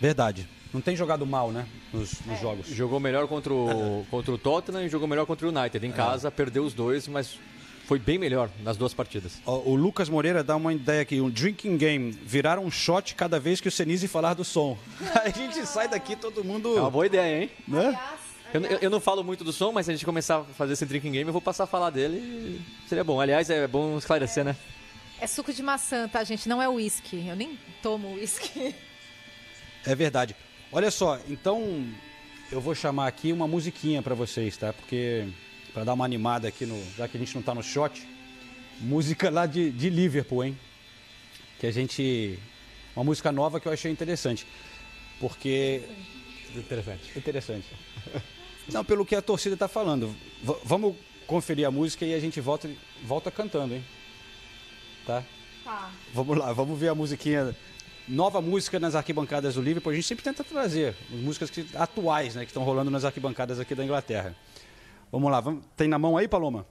[0.00, 0.48] Verdade.
[0.72, 1.66] Não tem jogado mal, né?
[1.92, 2.66] Nos, nos jogos.
[2.68, 5.84] Jogou melhor contra o, contra o Tottenham e jogou melhor contra o United.
[5.84, 7.38] Em casa, perdeu os dois, mas
[7.86, 9.40] foi bem melhor nas duas partidas.
[9.44, 13.40] Ó, O Lucas Moreira dá uma ideia aqui, um drinking game, virar um shot cada
[13.40, 14.78] vez que o Senise falar do som.
[15.24, 17.50] Aí a gente sai daqui todo mundo, É uma boa ideia, hein?
[17.66, 17.98] né?
[18.54, 20.74] Eu, eu- eu não falo muito do som, mas se a gente começar a fazer
[20.74, 23.20] esse drinking game, eu vou passar a falar dele e seria bom.
[23.20, 24.54] Aliás, é bom esclarecer, né?
[25.20, 26.48] É suco de maçã, tá, gente?
[26.48, 27.26] Não é uísque.
[27.28, 28.74] Eu nem tomo uísque.
[29.84, 30.34] É verdade.
[30.72, 31.84] Olha só, então
[32.50, 34.72] eu vou chamar aqui uma musiquinha pra vocês, tá?
[34.72, 35.26] Porque
[35.72, 38.06] pra dar uma animada aqui no, já que a gente não tá no shot,
[38.80, 40.58] música lá de, de Liverpool, hein?
[41.58, 42.38] Que a gente
[42.94, 44.46] uma música nova que eu achei interessante.
[45.18, 45.82] Porque
[46.56, 47.16] Interessante.
[47.16, 47.66] Interessante.
[48.72, 50.08] Não, pelo que a torcida está falando.
[50.42, 50.94] V- vamos
[51.26, 52.68] conferir a música e a gente volta,
[53.04, 53.84] volta cantando, hein?
[55.06, 55.24] Tá?
[55.64, 55.90] Tá.
[56.12, 57.54] Vamos lá, vamos ver a musiquinha.
[58.08, 59.92] Nova música nas arquibancadas do Liverpool.
[59.92, 62.42] A gente sempre tenta trazer músicas que- atuais, né?
[62.42, 64.34] Que estão rolando nas arquibancadas aqui da Inglaterra.
[65.12, 66.66] Vamos lá, vamos, tem na mão aí, Paloma?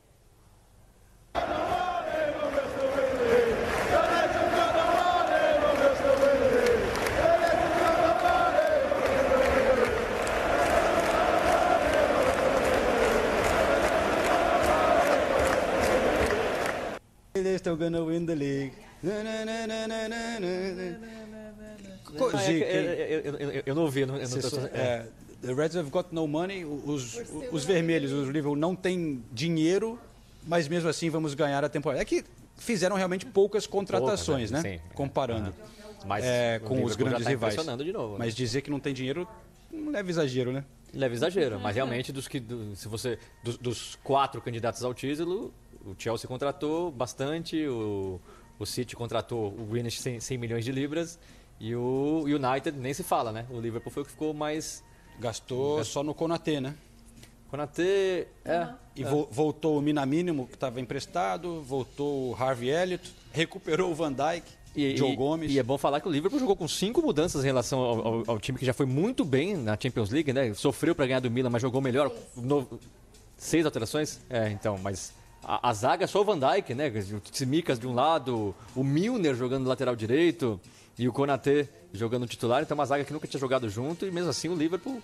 [17.33, 18.73] They're still gonna win the league.
[22.13, 22.19] Na.
[22.19, 22.59] Co- Ah, é que- hein?
[22.63, 24.01] eu, eu- eu- eu não ouvi.
[24.01, 24.69] eu não- eu não- só- é.
[24.73, 25.07] é,
[25.41, 26.65] the Reds have got no money.
[26.65, 27.17] Os,
[27.51, 29.99] os vermelhos, os Liverpool, não tem dinheiro,
[30.47, 32.01] mas mesmo assim vamos ganhar a temporada.
[32.01, 32.23] É que
[32.57, 34.71] fizeram realmente poucas contratações, Poucas, né?
[34.71, 34.77] né?
[34.77, 34.93] Sim.
[34.93, 35.53] Comparando
[36.05, 37.55] Mas é, com os grandes tá rivais.
[37.55, 38.13] novo.
[38.13, 38.15] né?
[38.19, 39.27] Mas dizer que não tem dinheiro
[39.71, 40.63] não leva exagero, né?
[40.93, 45.53] Leve exagero, mas realmente dos que do- se você dos, dos quatro candidatos ao título,
[45.85, 48.19] o Chelsea contratou bastante, o,
[48.57, 51.19] o City contratou o Greenish 100, 100 milhões de libras
[51.59, 53.45] e o United nem se fala, né?
[53.49, 54.83] O Liverpool foi o que ficou mais
[55.19, 56.73] Gastou só no Konatê, né?
[57.49, 63.91] Konaté, é, E vo- voltou o Minamínimo, que estava emprestado, voltou o Harvey Elliott, recuperou
[63.91, 64.43] o Van Dijk,
[64.75, 65.51] E, Joe e- Gomes.
[65.51, 68.23] e é bom falar que o Liverpool jogou com cinco mudanças em relação ao, ao-
[68.27, 70.53] ao time que já foi muito bem na Champions League, né?
[70.53, 72.11] Sofreu para ganhar do Milan, mas jogou melhor.
[72.37, 72.67] No-
[73.35, 74.19] seis alterações?
[74.29, 75.11] É, então, mas
[75.43, 76.87] a, a zaga é só o Van Dijk, né?
[77.15, 80.59] O Tsimikas de um lado, o Milner jogando lateral direito
[80.99, 82.61] e o Konaté jogando titular.
[82.61, 85.01] Então, uma zaga que nunca tinha jogado junto e mesmo assim o Liverpool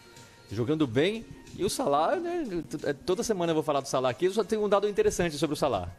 [0.51, 1.25] jogando bem.
[1.57, 2.43] E o Salah, né?
[2.69, 4.25] t- Toda semana eu vou falar do Salah aqui.
[4.25, 5.89] Eu só tenho um dado interessante sobre o Salah.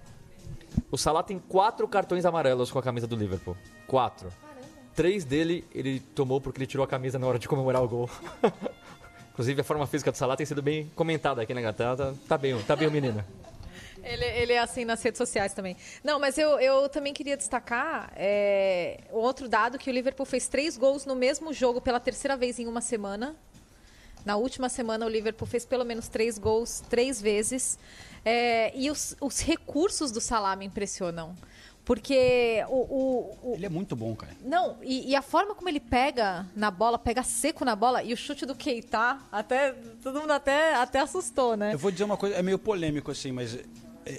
[0.91, 3.57] O Salah tem quatro cartões amarelos com a camisa do Liverpool.
[3.87, 4.29] Quatro.
[4.95, 8.11] Três dele ele tomou porque ele tirou a camisa na hora de comemorar o gol.
[9.33, 11.97] Inclusive a forma física do Salah tem sido bem comentada aqui na Inglaterra.
[11.97, 13.25] Tá, tá bem, tá bem o menino.
[14.07, 15.77] Ele, ele é assim nas redes sociais também.
[16.05, 20.77] Não, mas eu, eu também queria destacar é, outro dado que o Liverpool fez três
[20.77, 23.35] gols no mesmo jogo pela terceira vez em uma semana.
[24.25, 27.79] Na última semana o Liverpool fez pelo menos três gols três vezes.
[28.25, 31.35] É, e os, os recursos do Salah me impressionam.
[31.85, 34.33] Porque o, o- o- Ele é muito bom, cara.
[34.45, 38.13] não, e, e a forma como ele pega na bola, pega seco na bola, e
[38.13, 41.73] o chute do Keita, até todo mundo até, até assustou, né?
[41.73, 43.57] Eu vou dizer uma coisa, é meio polêmico assim, mas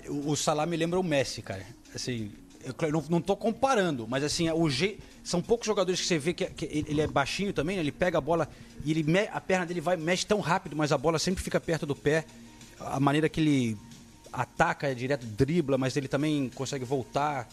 [0.09, 1.65] o o Salah me lembra o Messi, cara.
[1.93, 2.31] Assim,
[2.63, 4.97] eu não, não tô comparando, mas assim, o je...
[5.23, 7.81] são poucos jogadores que você vê que, que ele ele é baixinho também, né?
[7.81, 8.47] ele pega a bola
[8.83, 11.59] e ele me- a perna dele vai mexe tão rápido, mas a bola sempre fica
[11.59, 12.25] perto do pé.
[12.79, 13.77] A maneira que ele
[14.31, 17.47] ataca é direto, dribla, mas ele também consegue voltar,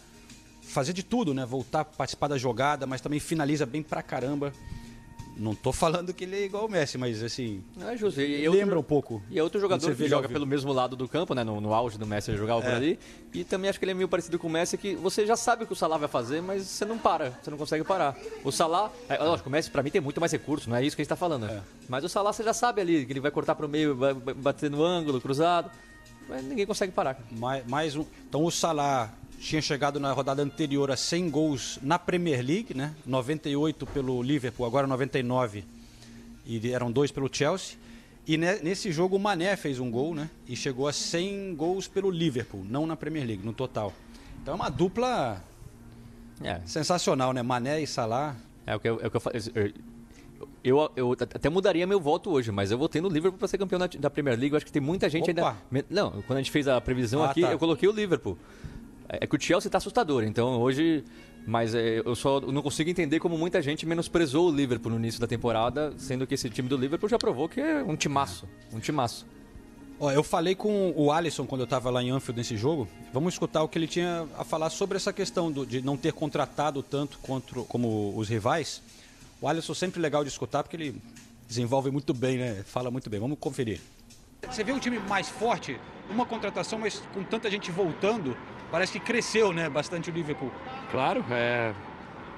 [0.63, 1.47] fazer de tudo, né?
[1.47, 4.53] Voltar, participar da jogada, mas também finaliza bem pra caramba.
[5.37, 8.21] Não tô falando que ele é igual ao Messi, mas assim, é justo.
[8.21, 9.23] E, lembra outro, um pouco.
[9.31, 11.43] E é outro jogador que joga pelo mesmo lado do campo, né?
[11.43, 12.77] No, no auge do Messi ele jogava por É.
[12.77, 12.99] ali.
[13.33, 15.65] E também acho que ele é meio parecido com o Messi, que você já sabe
[15.65, 18.17] o que o Salah vai fazer, mas você não para, você não consegue parar.
[18.45, 20.95] O Salah, é, lógico, o Messi pra mim tem muito mais recurso, não é isso
[20.95, 21.47] que a gente tá falando.
[21.47, 21.61] É.
[21.89, 24.35] Mas o Salah você já sabe ali, que ele vai cortar pro meio, vai vai
[24.35, 25.71] bater no ângulo, cruzado.
[26.29, 27.19] Mas ninguém consegue parar.
[27.33, 28.05] Mais, mais um.
[28.29, 29.13] Então o Salah
[29.45, 32.95] tinha chegado na rodada anterior a 100 gols na Premier League, né?
[33.07, 35.65] 98 pelo Liverpool, agora 99.
[36.47, 37.77] E eram dois pelo Chelsea.
[38.27, 40.31] E ne- nesse jogo o Mané fez um gol, né?
[40.49, 43.93] E chegou a 100 gols pelo Liverpool, não na Premier League, no total.
[44.43, 45.43] Então é uma dupla
[46.43, 47.43] É, sensacional, né?
[47.43, 48.35] Mané e Salah.
[48.67, 49.41] É o que eu, é o que eu falei.
[50.63, 53.79] Eu, eu, até mudaria meu voto hoje, mas eu votei no Liverpool para ser campeão
[53.79, 54.53] da, da Premier League.
[54.55, 55.57] Eu acho que tem muita gente Opa.
[55.71, 55.87] ainda.
[55.91, 57.53] Não, quando a gente fez a previsão Ah, aqui, tá.
[57.53, 58.39] eu coloquei o Liverpool.
[59.09, 61.05] É, que o Chelsea tá assustador, então hoje.
[61.47, 65.21] Mas é, eu só não consigo entender como muita gente menosprezou o Liverpool no início
[65.21, 68.49] da temporada, sendo que esse time do Liverpool já provou que é um timaço.
[68.73, 69.27] Um timaço.
[70.01, 72.89] Ó, eu falei com o Alisson quando eu estava lá em Anfield nesse jogo.
[73.13, 76.15] Vamos escutar o que ele tinha a falar sobre essa questão do- de não ter
[76.15, 78.81] contratado tanto contra, como os rivais.
[79.39, 80.97] O Alisson sempre legal de escutar porque ele
[81.47, 82.63] desenvolve muito bem, né?
[82.65, 83.21] Fala muito bem.
[83.21, 83.81] Vamos conferir.
[84.51, 88.35] Você vê um time mais forte, uma contratação, mas com tanta gente voltando,
[88.75, 89.69] parece que cresceu, né?
[89.69, 90.51] Bastante o Liverpool.
[90.91, 91.73] Claro, é,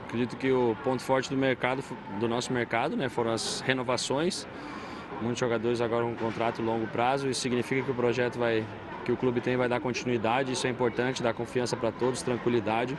[0.04, 1.82] acredito que o ponto forte do mercado,
[2.20, 4.46] do nosso mercado, né, foram as renovações.
[5.22, 8.66] Muitos jogadores agora com contrato longo prazo, isso significa que o projeto vai,
[9.02, 12.94] que o clube tem vai dar continuidade, isso é importante, dar confiança para todos, tranquilidade.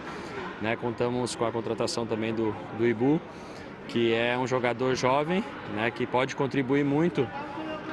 [0.59, 3.21] Né, contamos com a contratação também do, do Ibu,
[3.87, 5.43] que é um jogador jovem,
[5.75, 7.27] né, que pode contribuir muito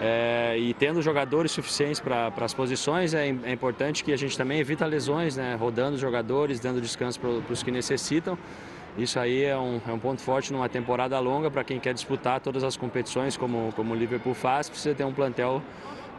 [0.01, 4.59] é, e tendo jogadores suficientes para as posições, é, é importante que a gente também
[4.59, 5.57] evita lesões, né?
[5.59, 8.37] rodando os jogadores, dando descanso para os que necessitam.
[8.97, 12.41] Isso aí é um, é um ponto forte numa temporada longa para quem quer disputar
[12.41, 15.61] todas as competições, como, como o Liverpool faz, precisa ter um plantel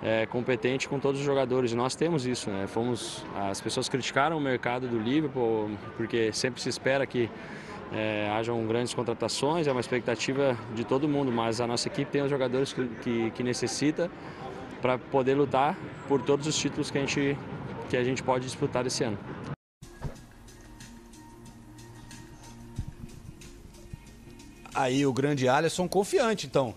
[0.04, 1.74] é, competente com todos os jogadores.
[1.74, 2.50] Nós temos isso.
[2.50, 2.68] Né?
[2.68, 7.30] Fomos, as pessoas criticaram o mercado do Liverpool, porque sempre se espera que
[7.94, 12.22] é, hajam grandes contratações, é uma expectativa de todo mundo, mas a nossa equipe tem
[12.22, 14.10] os jogadores que, que, que necessita
[14.82, 17.38] para poder lutar por todos os títulos que a gente,
[17.90, 19.18] que a gente pode disputar esse ano.
[24.74, 26.76] Aí o grande Alisson confiante, então.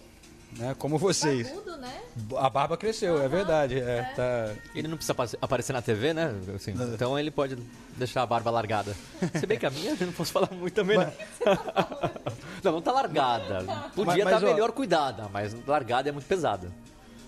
[0.58, 0.74] Né?
[0.78, 1.46] Como vocês.
[1.48, 2.00] Barbudo, né?
[2.36, 3.78] A barba cresceu, é verdade.
[3.78, 4.52] É, tá...
[4.74, 6.34] Ele não precisa apa- aparecer na TV, né?
[6.54, 7.56] Assim, então ele pode
[7.96, 8.94] deixar a barba largada.
[9.38, 11.12] Se bem que a minha, eu não posso falar muito também, né?
[12.62, 13.64] Não, não tá largada.
[13.94, 16.72] Podia Mas- estar mas, ó- melhor cuidada, mas largada é muito pesada.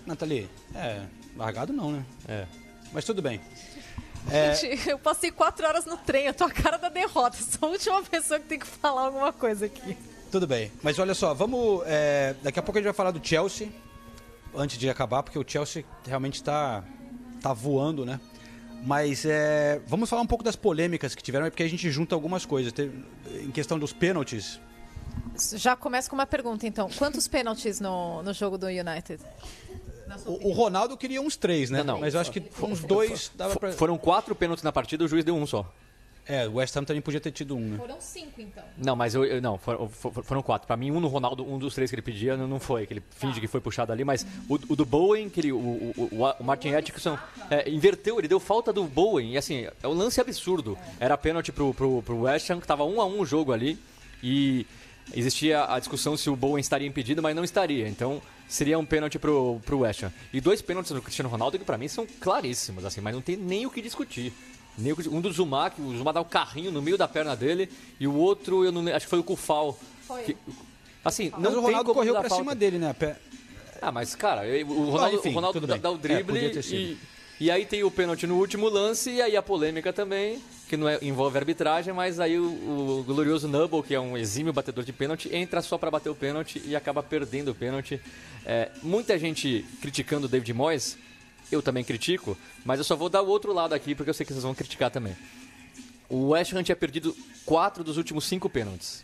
[0.05, 1.03] Nathalie, é,
[1.37, 2.03] largado não, né?
[2.27, 2.45] É.
[2.91, 3.39] Mas tudo bem.
[4.59, 7.37] Gente, eu passei quatro horas no trem, eu tô a cara da derrota.
[7.41, 9.97] Sou a última pessoa que tem que falar alguma coisa aqui.
[10.31, 10.71] Tudo bem.
[10.81, 11.83] Mas olha só, vamos.
[11.85, 13.69] é, daqui a pouco a gente vai falar do Chelsea.
[14.55, 16.83] Antes de acabar, porque o Chelsea realmente está
[17.41, 18.19] tá voando, né?
[18.83, 22.15] Mas é, vamos falar um pouco das polêmicas que tiveram, é porque a gente junta
[22.15, 22.73] algumas coisas.
[23.43, 24.59] Em questão dos pênaltis,
[25.57, 26.89] Já começa com uma pergunta, então.
[26.97, 29.21] Quantos pênaltis no, no jogo do United?
[30.25, 31.79] o, o Ronaldo queria uns três, né?
[31.79, 32.01] Não, não.
[32.01, 33.71] Mas eu acho que uns dois dava pra.
[33.73, 35.71] Foram quatro pênaltis na partida, o juiz deu um só.
[36.27, 37.77] É, o West Ham também podia ter tido um, né?
[37.77, 38.63] Foram cinco, então.
[38.77, 40.67] Não, mas eu, eu- não, foram, for- foram quatro.
[40.67, 42.93] Pra mim, um no Ronaldo, um dos três que ele pedia, não, não foi, que
[42.93, 45.93] ele finge que foi puxado ali, mas o, o do Bowen, que ele, o, o,
[45.97, 47.17] o- o Martin Atkinson
[47.49, 50.77] é, inverteu, ele deu falta do Bowen, e assim, é um lance absurdo.
[50.99, 53.77] Era pênalti pro, pro, pro West Ham, que tava um a um o jogo ali,
[54.23, 54.65] e
[55.13, 59.17] existia a discussão se o Bowen estaria impedido, mas não estaria, então seria um pênalti
[59.17, 60.11] pro, pro West Ham.
[60.31, 63.35] E dois pênaltis do Cristiano Ronaldo que pra mim são claríssimos, assim, mas não tem
[63.35, 64.31] nem o que discutir.
[65.11, 68.07] Um do Zuma, que o Zuma dá um carrinho no meio da perna dele, e
[68.07, 69.77] o outro, eu não acho que foi o Kufal.
[70.07, 70.23] Foi.
[70.23, 70.37] que-
[71.05, 72.43] assim, Mas não o tem Ronaldo como correu pra falta.
[72.43, 72.93] cima dele, né?
[72.93, 73.17] Pé-
[73.81, 76.75] Ah, mas cara, o Ronaldo, enfim, o Ronaldo dá, dá o É, drible sido.
[76.75, 76.97] e,
[77.45, 80.87] e aí tem o pênalti no último lance e aí a polêmica também, que não
[80.87, 84.93] é- envolve arbitragem, mas aí o, o glorioso Nubble, que é um exímio batedor de
[84.93, 87.99] pênalti, entra só pra bater o pênalti e acaba perdendo o pênalti.
[88.45, 90.97] É, muita gente criticando o David Moyes,
[91.51, 94.25] eu também critico, mas eu só vou dar o outro lado aqui porque eu sei
[94.25, 95.15] que vocês vão criticar também.
[96.09, 99.03] O West Ham tinha perdido quatro dos últimos cinco pênaltis.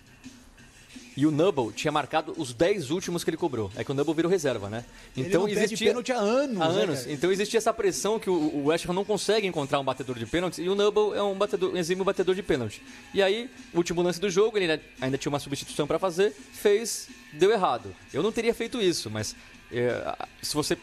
[1.18, 3.72] E o Nubble tinha marcado os 10 últimos que ele cobrou.
[3.76, 4.86] É que o Nubble virou reserva, né?
[5.16, 7.00] Ele não perde pênalti há anos, Há né, anos.
[7.00, 7.12] cara?
[7.12, 10.28] Então existia essa pressão que o, o West Ham não consegue encontrar um batedor de
[10.28, 12.84] pênaltis e o Nubble é um, batedor, um exímio batedor de pênalti.
[13.16, 17.08] E aí, último lance do jogo, ele ainda, ainda tinha uma substituição para fazer, fez,
[17.34, 17.96] deu errado.
[18.14, 19.36] Eu não teria feito isso, mas
[19.72, 20.78] é, se você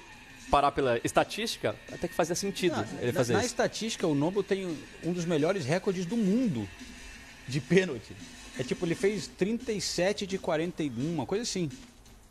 [0.51, 3.49] parar pela estatística, até que fazia sentido ele na, fazer na isso.
[3.49, 6.69] estatística, o Nobo tem um dos melhores recordes do mundo
[7.47, 8.13] de pênalti.
[8.59, 11.69] É tipo, ele fez 37 de 41, uma coisa assim.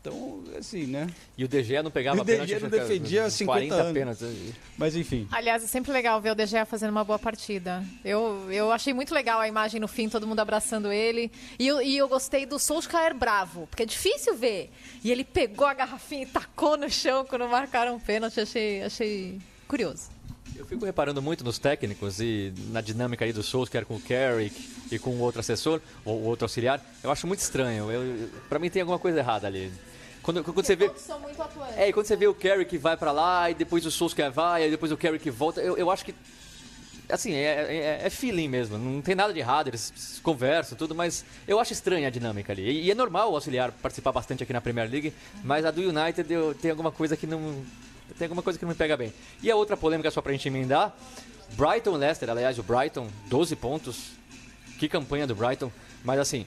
[0.06, 1.06] Então, assim, né?
[1.38, 3.92] E o DG não pegava E o DG pênalti, não defendia 50 40 anos.
[3.94, 4.54] pênaltis.
[4.76, 5.26] Mas enfim.
[5.32, 7.82] Aliás, é sempre legal ver o Gea fazendo uma boa partida.
[8.04, 11.32] Eu, eu achei muito legal a imagem no fim, todo mundo abraçando ele.
[11.58, 14.70] E eu, e eu gostei do Solskjaer bravo, porque é difícil ver.
[15.02, 18.38] E ele pegou a garrafinha e tacou no chão quando marcaram o pênalti.
[18.40, 20.10] Achei, achei curioso.
[20.54, 23.40] Eu fico reparando muito nos técnicos e na dinâmica aí do
[23.72, 26.78] era com o Carrick e com o outro assessor, ou o outro auxiliar.
[27.02, 27.90] Eu acho muito estranho.
[27.90, 29.72] Eu, eu- pra mim tem alguma coisa errada ali.
[30.24, 30.90] Quando, quando você vê.
[30.96, 31.76] são muito atuantes.
[31.76, 34.66] É, e quando você vê o Carrick vai pra lá e depois o que vai,
[34.66, 36.14] e depois o Carrick volta, eu, eu acho que.
[37.10, 41.22] Assim, é, é, é feeling mesmo, não tem nada de errado, eles conversam, tudo, mas
[41.46, 42.62] eu acho estranha a dinâmica ali.
[42.62, 45.12] E, e é normal o auxiliar participar bastante aqui na Premier League,
[45.42, 47.62] mas a do United eu, tem alguma coisa que não.
[48.18, 49.12] Tem alguma coisa que não me pega bem.
[49.42, 50.96] E a outra polêmica, só pra gente emendar:
[51.50, 54.12] Brighton Leicester, aliás, o Brighton, 12 pontos.
[54.78, 55.70] Que campanha do Brighton.
[56.02, 56.46] Mas assim,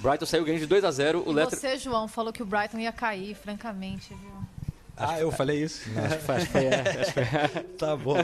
[0.00, 1.58] Brighton saiu ganhando de 2 a 0 o E Leicester.
[1.58, 4.30] você, João, falou que o Brighton ia cair, francamente, viu?
[4.96, 5.82] Ah, eu falei isso?
[5.98, 6.68] Acho que foi- acho que foi-
[7.02, 8.16] acho que foi- Tá bom.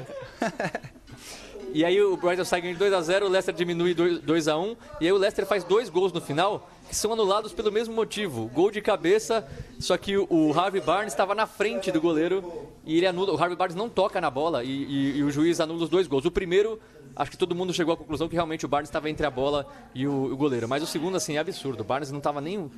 [1.75, 5.16] E aí o Brighton sai ganhando de 2x0, o Leicester diminui 2x1, e aí o
[5.16, 8.47] Leicester faz dois gols no final, que são anulados pelo mesmo motivo.
[8.53, 9.47] Gol de cabeça,
[9.81, 13.43] só que o, o Harvey Barnes estava na frente do goleiro, e ele anula, o
[13.43, 16.27] Harvey Barnes não toca na bola, e, e- e o juiz anula os dois gols.
[16.27, 16.79] O primeiro,
[17.17, 19.67] acho que todo mundo chegou à conclusão que realmente o Barnes estava entre a bola
[19.95, 20.69] e o, o goleiro.
[20.69, 21.81] Mas o segundo, assim, é absurdo.
[21.81, 22.71] O Barnes não estava nem...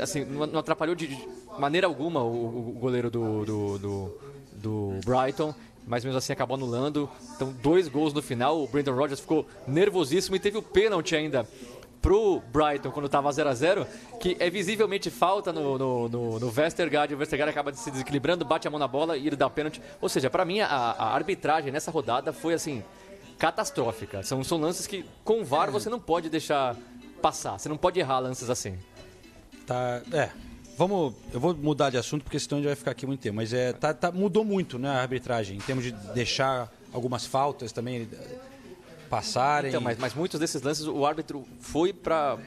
[0.00, 1.16] Assim, não atrapalhou de
[1.58, 4.18] maneira alguma o, o goleiro do, do, do,
[4.52, 5.54] do Brighton
[5.86, 7.08] mas mesmo assim acabou anulando.
[7.36, 8.60] Então, dois gols no final.
[8.60, 11.46] O Brandon Rodgers ficou nervosíssimo e teve o pênalti ainda
[12.02, 13.86] pro Brighton quando estava 0 a 0
[14.20, 17.14] que é visivelmente falta no, no, no, no Vestergaard.
[17.14, 19.80] O Vestergaard acaba se desequilibrando, bate a mão na bola e ele dá o pênalti.
[20.00, 22.82] Ou seja, para mim, a, a arbitragem nessa rodada foi assim
[23.38, 24.22] catastrófica.
[24.22, 26.76] São, são lances que com o VAR você não pode deixar
[27.20, 27.58] passar.
[27.58, 28.78] Você não pode errar lances assim.
[29.66, 30.30] Tá, é.
[30.78, 33.36] Vamos, eu vou mudar de assunto porque senão a gente vai ficar aqui muito tempo.
[33.36, 37.72] Mas é, tá, tá- mudou muito, né, a arbitragem, em termos de deixar algumas faltas
[37.72, 38.38] também eh,
[39.08, 39.70] passarem.
[39.70, 42.38] Então, mas, mas muitos desses lances o árbitro foi para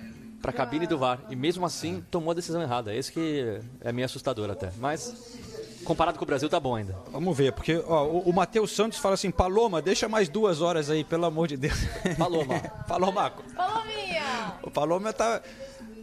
[0.42, 2.96] para cabine do VAR e mesmo assim tomou a decisão errada.
[2.96, 4.72] Esse que é meio assustador até.
[4.78, 5.38] Mas
[5.86, 6.96] comparado com o Brasil tá bom ainda.
[7.12, 10.90] Vamos ver, porque ó, o, o Matheus Santos fala assim: Paloma, deixa mais duas horas
[10.90, 11.78] aí, pelo amor de Deus.
[12.18, 12.60] Paloma.
[12.88, 14.54] Paloma, Palominha!
[14.64, 15.42] o Paloma tá.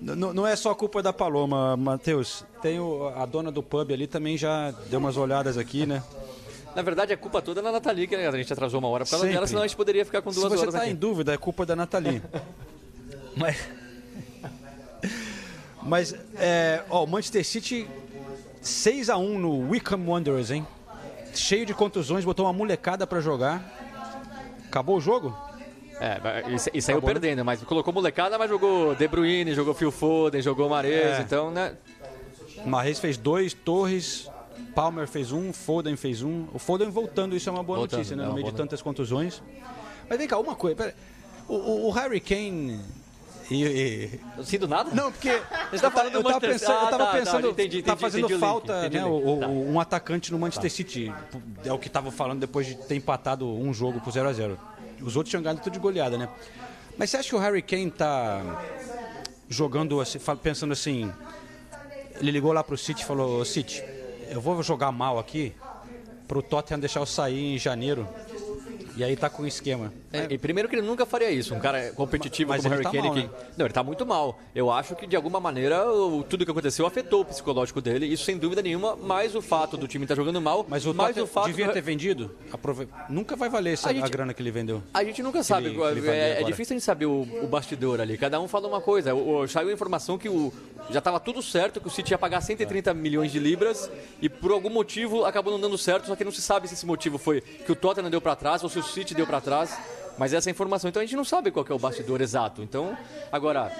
[0.02, 2.44] N- não é só culpa da Paloma, Matheus.
[2.60, 6.02] Tem o- a dona do pub ali também já deu umas olhadas aqui, né?
[6.74, 9.30] Na verdade, a culpa toda é da Nathalie, que a gente atrasou uma hora Sempre.
[9.32, 10.90] dela, senão a gente poderia ficar com Se duas você horas tá aqui.
[10.90, 12.22] em dúvida, é culpa da Nathalie.
[13.34, 13.56] Mas.
[15.82, 17.88] Mas, é, ó, o Manchester City
[18.66, 20.66] 6x1 no Wickham Wanderers, hein?
[21.34, 23.62] Cheio de contusões, botou uma molecada pra jogar.
[24.66, 25.36] Acabou o jogo?
[26.00, 27.20] É, e, sa- e saiu Acabou, né?
[27.20, 31.20] perdendo, mas colocou molecada, mas jogou De Bruyne, jogou Phil Foden, jogou Mares, É.
[31.22, 31.74] então, né?
[32.66, 34.30] Marreis fez dois, Torres,
[34.74, 36.46] Palmer fez um, Foden fez um.
[36.52, 38.24] O Foden voltando, isso é uma boa Voltando, notícia, né?
[38.24, 39.42] é No meio de tantas contusões.
[40.08, 40.76] Mas vem cá, uma coisa.
[40.76, 40.94] pera-
[41.48, 42.80] O, o, o Harry Kane.
[43.50, 44.90] E, e- Assim do nada?
[44.92, 45.30] Não, porque.
[45.70, 47.82] Você tá falando eu do tava Manchester- pensando, eu Ah, tava tá, tá, pensando entendi,
[47.82, 49.06] tá entendi, fazendo entendi o link, falta né, tá.
[49.06, 51.12] um atacante no Manchester City.
[51.64, 54.58] É o que tava falando depois de ter empatado um jogo por 0 a 0
[55.00, 56.28] Os outros tinham ganhado tudo de goleada, né?
[56.98, 58.42] Mas você acha que o Harry Kane tá
[59.48, 61.12] jogando assim, pensando assim.
[62.18, 63.82] Ele ligou lá pro City e falou: "Ô, City,
[64.30, 65.52] eu vou jogar mal aqui
[66.26, 68.08] pro Tottenham deixar eu sair em janeiro.
[68.96, 69.92] E aí tá com um esquema.
[70.12, 72.90] É, e primeiro que ele nunca faria isso, um cara competitivo Mas como Harry tá
[72.90, 73.02] Kane.
[73.08, 73.22] mal, que...
[73.24, 73.30] né?
[73.56, 74.38] Não, ele tá muito mal.
[74.54, 78.24] Eu acho que de alguma maneira o- tudo que aconteceu afetou o psicológico dele, isso
[78.24, 81.26] sem dúvida nenhuma, mais o fato do time estar jogando mal, Mas o mais o
[81.26, 82.34] fato devia do- ter vendido.
[82.50, 84.82] Aprove- Nunca vai valer essa, A a, gente- grana que ele vendeu.
[84.94, 88.00] A gente nunca sabe, ele- ele é, é difícil a gente saber o, o bastidor
[88.00, 88.16] ali.
[88.16, 89.14] Cada um fala uma coisa.
[89.14, 90.50] O, saiu a informação que o,
[90.90, 93.90] já estava tudo certo, que o City ia pagar 130 milhões de libras
[94.22, 96.86] e por algum motivo acabou não dando certo, só que não se sabe se esse
[96.86, 99.76] motivo foi que o Tottenham deu para trás ou se o City deu para trás.
[100.18, 102.62] Mas essa é a informação, então a gente não sabe qual é o bastidor exato.
[102.62, 102.96] Então,
[103.30, 103.70] agora,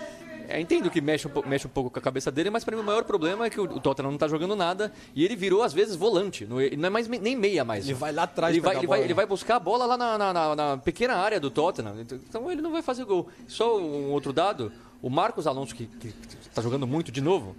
[0.50, 2.76] é, entendo que mexe um, po- mexe um pouco com a cabeça dele, mas para
[2.76, 5.34] mim o maior problema é que o, o Tottenham não tá jogando nada e ele
[5.34, 7.86] virou às vezes volante, não é, não é mais nem meia mais.
[7.86, 9.14] Ele vai lá atrás ele vai, ele vai, ele né?
[9.14, 12.02] vai buscar a bola lá na, na- na- na pequena área do Tottenham.
[12.02, 13.28] Então ele não vai fazer gol.
[13.48, 15.88] Só um outro dado: o Marcos Alonso, que
[16.42, 17.56] está jogando muito de novo,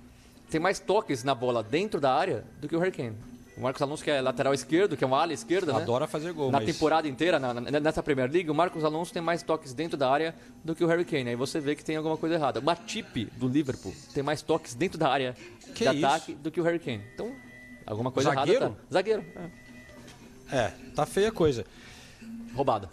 [0.51, 3.17] tem mais toques na bola dentro da área do que o Harry Kane.
[3.57, 5.81] O Marcos Alonso, que é lateral esquerdo, que é uma ala esquerda, né?
[5.81, 9.11] Adora fazer gol, Na mas- temporada inteira, na- na- nessa Premier League, o Marcos Alonso
[9.11, 11.29] tem mais toques dentro da área do que o Harry Kane.
[11.31, 12.59] Aí você vê que tem alguma coisa errada.
[12.59, 15.35] O Matip, do Liverpool, tem mais toques dentro da área
[15.73, 16.05] Que de isso?
[16.05, 17.01] ataque do que o Harry Kane.
[17.15, 17.31] Então,
[17.85, 18.65] alguma coisa Zagueiro?
[18.65, 18.81] errada tá.
[18.93, 19.25] Zagueiro.
[19.35, 20.57] é.
[20.57, 21.65] É, tá feia a coisa.
[22.53, 22.89] Roubada.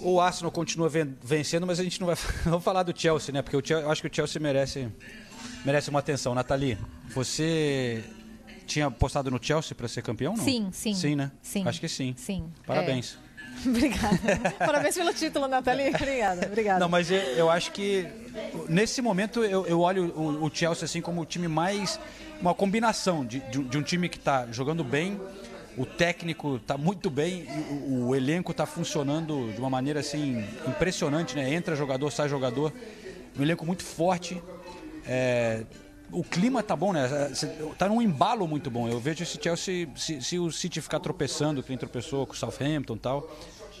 [0.00, 3.42] o Arsenal continua ven- vencendo, mas a gente não vai vamos falar do Chelsea, né?
[3.42, 4.88] Porque eu acho que o Chelsea merece,
[5.64, 6.34] merece uma atenção.
[6.34, 8.02] Nathalie, você
[8.66, 10.44] tinha apostado no Chelsea para ser campeão, não?
[10.44, 10.94] Sim, sim.
[10.94, 11.30] Sim, né?
[11.42, 11.66] Sim.
[11.66, 12.14] Acho que sim.
[12.16, 12.44] Sim.
[12.66, 13.18] Parabéns.
[13.64, 14.18] Obrigada.
[14.58, 15.88] Parabéns pelo título, Nathalie.
[15.94, 16.80] Obrigada, obrigada.
[16.80, 18.06] Não, mas eu, eu acho que
[18.68, 21.98] nesse momento eu, eu olho o, o Chelsea assim como o time mais.
[22.40, 25.20] uma combinação de, de um- de um time que está jogando bem,
[25.78, 27.46] o técnico está muito bem,
[27.86, 31.54] o, o elenco está funcionando de uma maneira assim impressionante, né?
[31.54, 32.72] Entra jogador, sai jogador.
[33.38, 34.42] Um elenco muito forte.
[35.06, 35.64] É,
[36.18, 37.30] o clima tá bom, né?
[37.34, 37.46] Cê-
[37.78, 38.88] Tá num embalo muito bom.
[38.88, 42.94] Eu vejo esse Chelsea, se, se o City ficar tropeçando, que tropeçou com o Southampton
[42.94, 43.30] e tal,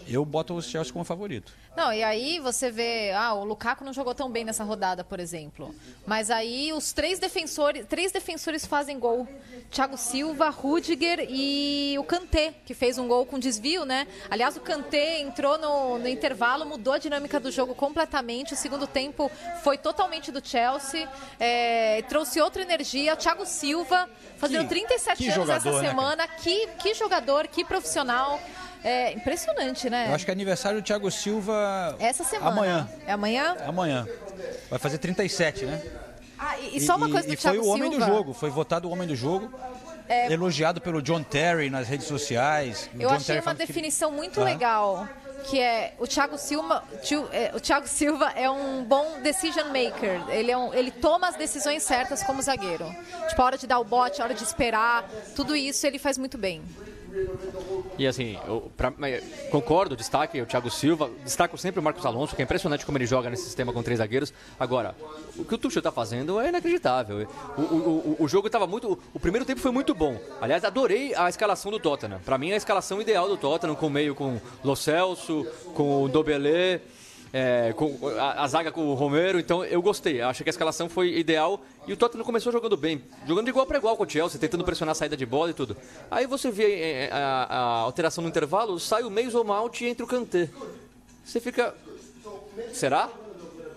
[0.08, 1.52] eu boto o Chelsea como favorito.
[1.76, 5.18] Não, e aí você vê, ah, o Lukaku não jogou tão bem nessa rodada, por
[5.18, 5.74] exemplo.
[6.06, 9.26] Mas aí os três defensores, três defensores fazem gol.
[9.72, 14.06] Thiago Silva, Rudiger e o Kanté, que fez um gol com desvio, né?
[14.30, 18.54] Aliás, o Kanté entrou no, no intervalo, mudou a dinâmica do jogo completamente.
[18.54, 19.28] O segundo tempo
[19.64, 21.08] foi totalmente do Chelsea,
[21.40, 23.16] é, trouxe outra energia.
[23.16, 26.28] Thiago Silva, fazendo Que- 37 que anos jogador, essa né, semana.
[26.28, 28.38] que, que jogador, que profissional.
[28.84, 30.06] É impressionante, né?
[30.10, 32.50] Eu acho que é aniversário do Thiago Silva Essa semana.
[32.50, 32.88] amanhã.
[33.06, 33.56] É amanhã?
[33.66, 34.06] Amanhã.
[34.68, 35.82] Vai fazer 37, né?
[36.38, 38.04] Ah, e, e só uma coisa do e Thiago foi o homem Silva.
[38.04, 38.08] É.
[38.08, 39.50] do jogo, foi votado o homem do jogo.
[40.28, 42.90] Elogiado pelo John Terry nas redes sociais.
[42.94, 45.08] Eu John achei Terry uma falando que- definição muito legal.
[45.50, 46.82] Que é o Thiago Silva,
[47.30, 50.22] é, o Thiago Silva é um bom decision maker.
[50.30, 52.86] Ele, é um- ele toma as decisões certas como zagueiro.
[53.28, 55.06] Tipo, a hora de dar o bote, a hora de esperar,
[55.36, 56.62] tudo isso ele faz muito bem.
[57.98, 62.34] E assim, eu pra- mas, concordo, destaque o Thiago Silva, destaco sempre o Marcos Alonso,
[62.34, 64.32] que é impressionante como ele joga nesse sistema com três zagueiros.
[64.58, 64.94] Agora,
[65.36, 67.26] o que o Tuchel tá fazendo é inacreditável.
[67.56, 68.98] O, o, o, o jogo estava muito.
[69.12, 70.18] O primeiro tempo foi muito bom.
[70.40, 72.20] Aliás, adorei a escalação do Tottenham.
[72.24, 76.02] Pra mim, é a escalação ideal do Tottenham, com o meio com Lo Celso, com
[76.04, 76.80] o Dobelé.
[77.36, 80.20] É, com a, a zaga com o Romero, então eu gostei.
[80.20, 83.66] Acho que a escalação foi ideal e o Tottenham começou jogando bem, jogando de igual
[83.66, 85.76] para igual com o Chelsea, tentando pressionar a saída de bola e tudo.
[86.08, 90.04] Aí você vê é, a, a alteração no intervalo, sai o Mason Mount e entra
[90.06, 90.48] o Kanté.
[91.24, 91.74] Você fica,
[92.72, 93.10] será?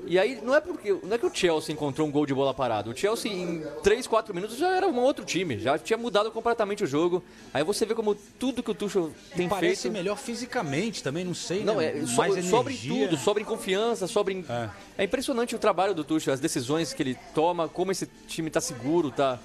[0.07, 2.53] E aí não é porque não é que o Chelsea encontrou um gol de bola
[2.53, 2.91] parado.
[2.91, 6.83] O Chelsea em 3, 4 minutos já era um outro time, já tinha mudado completamente
[6.83, 7.23] o jogo.
[7.53, 11.33] Aí você vê como tudo que o Tuchel tem Parece feito melhor fisicamente também, não
[11.33, 11.99] sei, não, né?
[11.99, 13.07] é, so, Mais sobra em energia.
[13.07, 14.45] tudo, sobra em confiança, sobra em...
[14.47, 14.69] É.
[14.97, 15.03] É.
[15.03, 19.11] impressionante o trabalho do Tuchel, as decisões que ele toma, como esse time tá seguro,
[19.11, 19.39] tá,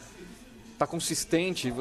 [0.83, 1.73] tá consistente.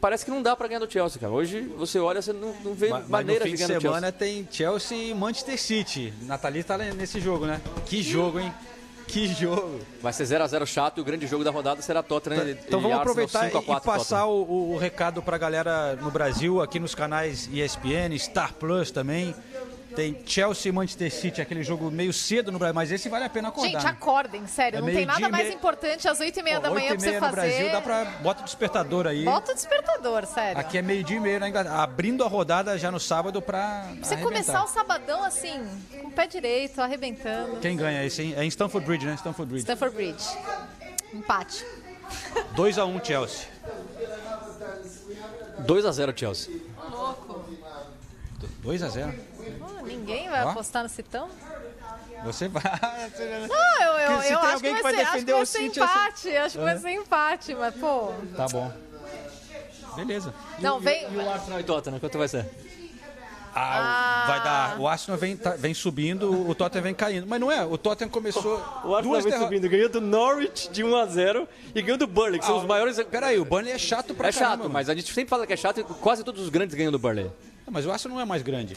[0.00, 1.32] Parece que não dá pra ganhar do Chelsea, cara.
[1.32, 3.90] Hoje você olha, você não, não vê Mas, mas maneira fim de ganhar do Chelsea.
[3.90, 6.12] semana tem Chelsea e Manchester City.
[6.22, 7.60] Nathalie tá nesse jogo, né?
[7.86, 8.52] Que jogo, hein?
[9.06, 9.80] Que jogo.
[10.00, 12.82] Vai ser 0x0 chato e o grande jogo da rodada será Tottenham e Então e
[12.82, 16.62] vamos aproveitar 5 a e 4 passar o, o- o recado pra galera no Brasil,
[16.62, 19.34] aqui nos canais ESPN, Star Plus também.
[19.94, 23.30] Tem Chelsea e Manchester City, aquele jogo meio cedo no Brasil, mas esse vale a
[23.30, 23.70] pena acordar.
[23.70, 23.90] Gente, né?
[23.90, 24.78] acordem, sério.
[24.78, 27.06] É não tem nada mais meia- importante às 8h30 da manhã oito e pra você
[27.06, 27.36] meia no fazer.
[27.48, 28.04] Brasil, dá pra...
[28.22, 29.24] Bota o despertador aí.
[29.24, 30.58] Bota o despertador, sério.
[30.60, 31.82] Aqui é meio-dia e meio na Inglaterra.
[31.82, 33.54] Abrindo a rodada já no sábado pra
[33.98, 35.64] Pra você começar o sabadão assim,
[36.00, 37.56] com o pé direito, arrebentando.
[37.60, 38.34] Quem ganha esse, hein?
[38.36, 39.14] É em Stamford Bridge, né?
[39.14, 39.62] Stamford Bridge.
[39.64, 40.24] Stanford Bridge.
[41.12, 41.64] Empate.
[42.56, 43.46] 2x1 Chelsea.
[45.66, 46.54] 2x0 Chelsea.
[48.62, 49.14] 2x0.
[49.84, 50.50] Ah, ninguém vai Ó.
[50.50, 51.28] apostar no Citão?
[52.24, 52.62] Você vai.
[53.48, 55.42] Não, eu, eu, Se eu tem acho alguém que vai ser, acho que defender vai
[55.42, 56.36] o ser City, eu empate.
[56.36, 58.12] Acho que vai ser empate, mas pô.
[58.36, 58.72] Tá bom.
[59.96, 60.34] Beleza.
[60.58, 61.06] Não, vem.
[61.12, 62.46] E o Arsenal e Tottenham, quanto vai ser?
[63.56, 64.80] Ah, o- vai dar.
[64.80, 67.26] O Arsenal vem, tá- vem subindo, o Tottenham vem caindo.
[67.26, 68.56] Mas não é, o Tottenham começou.
[68.84, 72.40] O Arsenal duas vem derro- subindo, ganhou do Norwich de 1x0 e ganhou do Burnley,
[72.40, 72.96] que são Ah, os maiores...
[73.04, 74.70] Peraí, o Burnley é chato pra É caramba, chato, mano.
[74.72, 76.98] mas a gente sempre fala que é chato e quase todos os grandes ganham do
[76.98, 77.26] Burnley.
[77.64, 78.76] Não, Mas o Arsenal não é mais grande.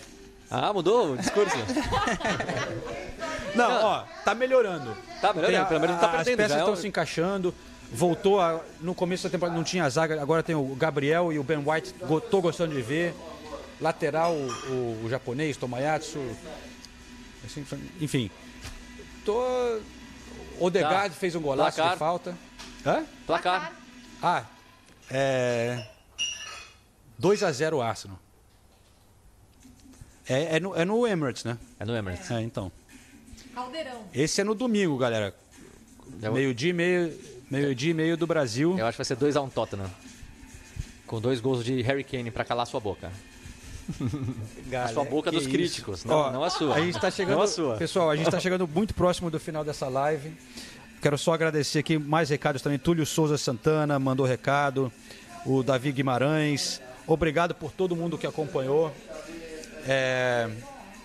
[0.50, 1.56] Ah, mudou o discurso?
[3.56, 4.96] Não, ó, tá melhorando.
[5.22, 6.40] Tá melhorando, a- pelo menos não tá a- perdendo.
[6.42, 7.54] As peças é estão um- se encaixando.
[7.92, 11.40] Voltou a, no começo da temporada não tinha a zaga, agora tem o Gabriel e
[11.40, 11.94] o Ben White.
[12.06, 13.16] Go- Tô gostando de ver.
[13.82, 16.20] Lateral, o, o japonês, Tomayatsu.
[17.46, 17.66] Assim,
[18.02, 18.30] enfim.
[19.26, 19.42] Tô.
[20.60, 21.20] Odegaard Tá.
[21.20, 21.94] fez um golaço Placar.
[21.94, 22.38] de falta.
[22.86, 23.04] Hã?
[23.26, 23.72] Placar.
[24.22, 24.44] Ah,
[25.10, 25.86] é.
[27.22, 28.20] 2x0 Arsenal.
[30.30, 31.58] É, é, no, é no Emirates, né?
[31.80, 32.30] É no Emirates.
[32.32, 32.72] É, então.
[33.54, 34.02] Caldeirão.
[34.14, 35.34] Esse é no domingo, galera.
[36.22, 37.14] Eu- Meio-dia e meio,
[37.50, 38.78] meio-dia e meio do Brasil.
[38.78, 39.90] Eu acho que vai ser 2x1 Tottenham.
[41.06, 43.12] Com dois gols de Harry Kane pra calar sua boca.
[44.84, 45.50] a sua boca dos isso.
[45.52, 46.76] críticos, não, Ó, não a sua.
[46.76, 47.78] A gente tá chegando, Não a sua.
[47.78, 50.34] Pessoal, a gente está chegando muito próximo do final dessa live.
[51.02, 52.78] Quero só agradecer aqui mais recados também.
[52.78, 54.92] Túlio Souza Santana mandou recado.
[55.46, 56.82] O Davi Guimarães.
[57.06, 58.94] Obrigado por todo mundo que acompanhou.
[59.88, 60.50] É,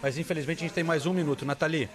[0.03, 1.45] Mas infelizmente a gente tem mais um minuto.
[1.45, 1.89] Nathalie,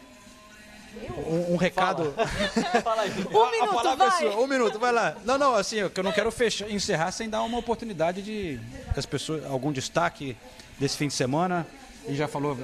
[1.27, 2.13] um, um recado.
[2.83, 3.11] Fala aí.
[3.11, 4.19] Um a minuto, palavra é vai.
[4.21, 4.39] sua.
[4.41, 5.15] Um minuto, vai lá.
[5.25, 8.59] Não, não, assim, eu não quero fechar, encerrar sem dar uma oportunidade de
[8.95, 10.35] das pessoas, algum destaque
[10.79, 11.67] desse fim de semana.
[12.07, 12.57] E já falou,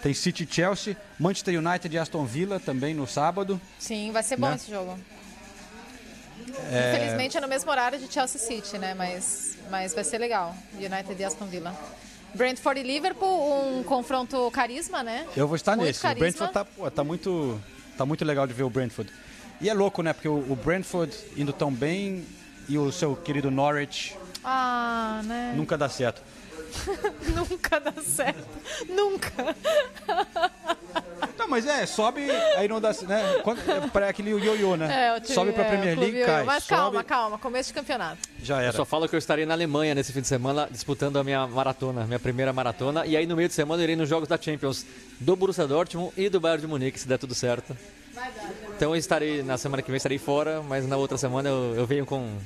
[0.00, 3.60] tem City e Chelsea, Manchester United e Aston Villa também no sábado.
[3.78, 4.54] Sim, vai ser bom Né?
[4.54, 4.96] esse jogo.
[6.48, 8.94] Infelizmente é no mesmo horário de Chelsea City, né?
[8.94, 10.54] Mas, mas vai ser legal.
[10.74, 11.74] United e Aston Villa.
[12.34, 15.26] Brentford e Liverpool, um confronto carisma, né?
[15.36, 16.00] Eu vou estar Muito nesse.
[16.00, 16.20] O carisma.
[16.20, 17.60] Brentford tá, pô, tá muito
[17.96, 19.10] tá muito legal de ver o Brentford.
[19.60, 20.12] E é louco, né?
[20.12, 22.24] Porque o, o Brentford indo tão bem
[22.68, 25.54] e o seu querido Norwich Ah, né?
[25.56, 26.20] nunca dá certo.
[27.34, 28.44] Nunca dá certo.
[28.88, 29.32] Nunca.
[31.38, 33.40] Não, mas é, sobe, aí não dá, né?
[33.42, 35.14] Quando, é para aquele ioiô, né?
[35.16, 36.44] É, time- sobe pra é, Premier clube- League, cai.
[36.44, 37.38] Mas sobe, calma, calma.
[37.38, 38.18] Começo de campeonato.
[38.42, 38.72] já Eu era.
[38.72, 42.04] só falo que eu estarei na Alemanha nesse fim de semana disputando a minha maratona,
[42.06, 43.04] minha primeira maratona.
[43.06, 44.86] E aí no meio de semana eu irei nos jogos da Champions
[45.20, 47.76] do Borussia Dortmund e do Bayern de Munique, se der tudo certo.
[48.76, 51.86] Então eu estarei, na semana que vem estarei fora, mas na outra semana eu, eu
[51.86, 52.36] venho com,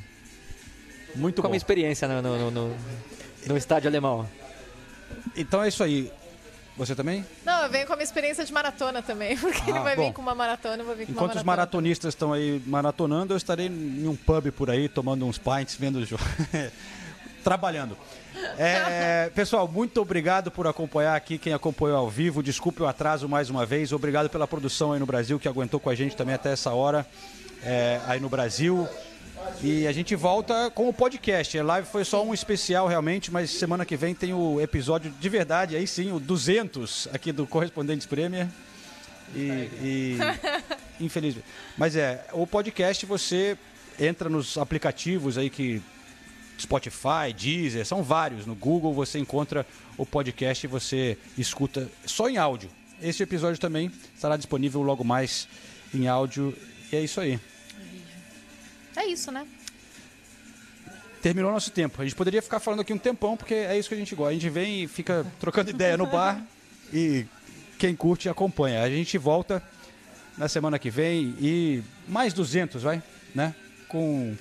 [1.14, 1.51] Muito com a bom.
[1.51, 2.76] minha experiência no, no, no,
[3.49, 4.28] no estádio alemão.
[5.36, 6.12] Então é isso aí.
[6.76, 7.26] Você também?
[7.44, 9.34] Não, eu venho com a minha experiência de maratona também.
[9.38, 10.07] Porque Ah, vai bom.
[10.07, 11.57] vir com uma maratona, eu vou vir com Enquanto uma os maratona.
[11.82, 15.96] maratonistas estão aí maratonando, eu estarei em um pub por aí, tomando uns pints, vendo
[15.96, 16.22] o jogo.
[17.42, 17.96] Trabalhando.
[18.57, 22.42] É, pessoal, muito obrigado por acompanhar aqui, quem acompanhou ao vivo.
[22.44, 23.92] Desculpe o atraso mais uma vez.
[23.92, 27.05] Obrigado pela produção aí no Brasil, que aguentou com a gente também até essa hora
[27.64, 28.86] é, aí no Brasil.
[29.62, 31.59] E a gente volta com o podcast.
[31.59, 35.28] A live foi só um especial realmente, mas semana que vem tem o episódio de
[35.28, 38.47] verdade, aí sim, o 200 aqui do Correspondentes Premier.
[39.34, 39.41] E,
[39.82, 40.18] e
[41.01, 41.47] infelizmente.
[41.76, 43.59] Mas é, o podcast você
[43.99, 45.82] entra nos aplicativos aí que
[46.59, 48.47] Spotify, Deezer, são vários.
[48.47, 49.66] No Google você encontra
[49.97, 52.70] o podcast e você escuta só em áudio.
[53.01, 55.49] Esse episódio também estará disponível logo mais
[55.95, 56.57] em áudio.
[56.93, 57.39] E é isso aí.
[58.99, 59.46] É isso, né?
[61.22, 62.03] Terminou nosso tempo.
[62.03, 64.30] A gente poderia ficar falando aqui um tempão, porque é isso que a gente gosta.
[64.30, 66.44] A gente vem e fica trocando ideia no bar
[66.92, 67.24] e
[67.78, 68.82] quem curte acompanha.
[68.82, 69.62] A gente volta
[70.36, 73.01] na semana que vem e mais 200, vai,
[73.32, 73.55] né?
[73.86, 74.36] Com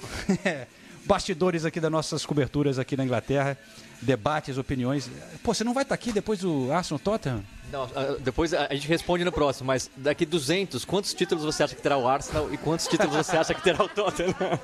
[1.05, 3.55] bastidores aqui das nossas coberturas aqui na Inglaterra,
[4.01, 5.09] debates, opiniões.
[5.43, 7.43] Pô, você não vai estar aqui depois do Arsenal Tottenham?
[7.71, 11.75] Não, ah, depois a gente responde no próximo, mas daqui 200, quantos títulos você acha
[11.75, 14.33] que terá o Arsenal e quantos títulos você acha que terá o Tottenham?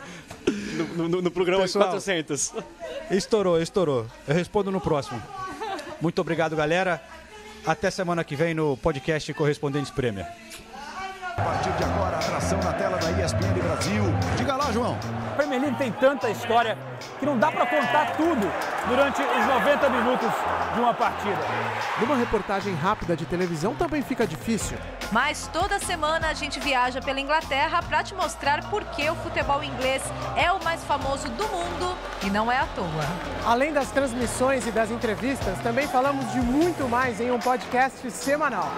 [0.97, 1.89] No, no- no programa Pessoal.
[1.89, 2.51] 400.
[3.11, 4.07] Estourou, estourou.
[4.27, 5.21] Eu respondo no próximo.
[6.01, 7.01] Muito obrigado, galera.
[7.65, 10.25] Até semana que vem no podcast Correspondentes Premier.
[11.37, 14.03] A partir de agora, atração na tela da ESPN Brasil.
[14.37, 14.97] Diga lá, João.
[15.31, 16.77] A Premier League tem tanta história
[17.23, 18.51] que não dá para contar tudo
[18.85, 20.29] durante os 90 minutos
[20.73, 21.39] de uma partida.
[22.01, 24.77] Numa reportagem rápida de televisão também fica difícil.
[25.09, 29.63] Mas toda semana a gente viaja pela Inglaterra para te mostrar por que o futebol
[29.63, 30.03] inglês
[30.35, 33.07] é o mais famoso do mundo e não é à toa.
[33.45, 38.69] Além das transmissões e das entrevistas, também falamos de muito mais em um podcast semanal.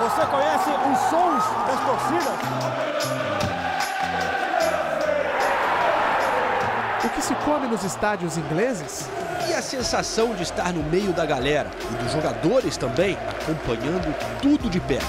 [0.00, 2.71] Você conhece os sons das torcidas?
[7.12, 9.08] Que se come nos estádios ingleses?
[9.48, 14.70] E a sensação de estar no meio da galera e dos jogadores também, acompanhando tudo
[14.70, 15.06] de perto.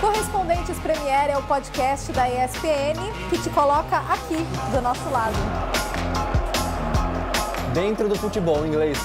[0.00, 2.98] Correspondentes Premier é o podcast da ESPN
[3.30, 4.36] que te coloca aqui
[4.72, 5.36] do nosso lado.
[7.72, 8.98] Dentro do futebol inglês.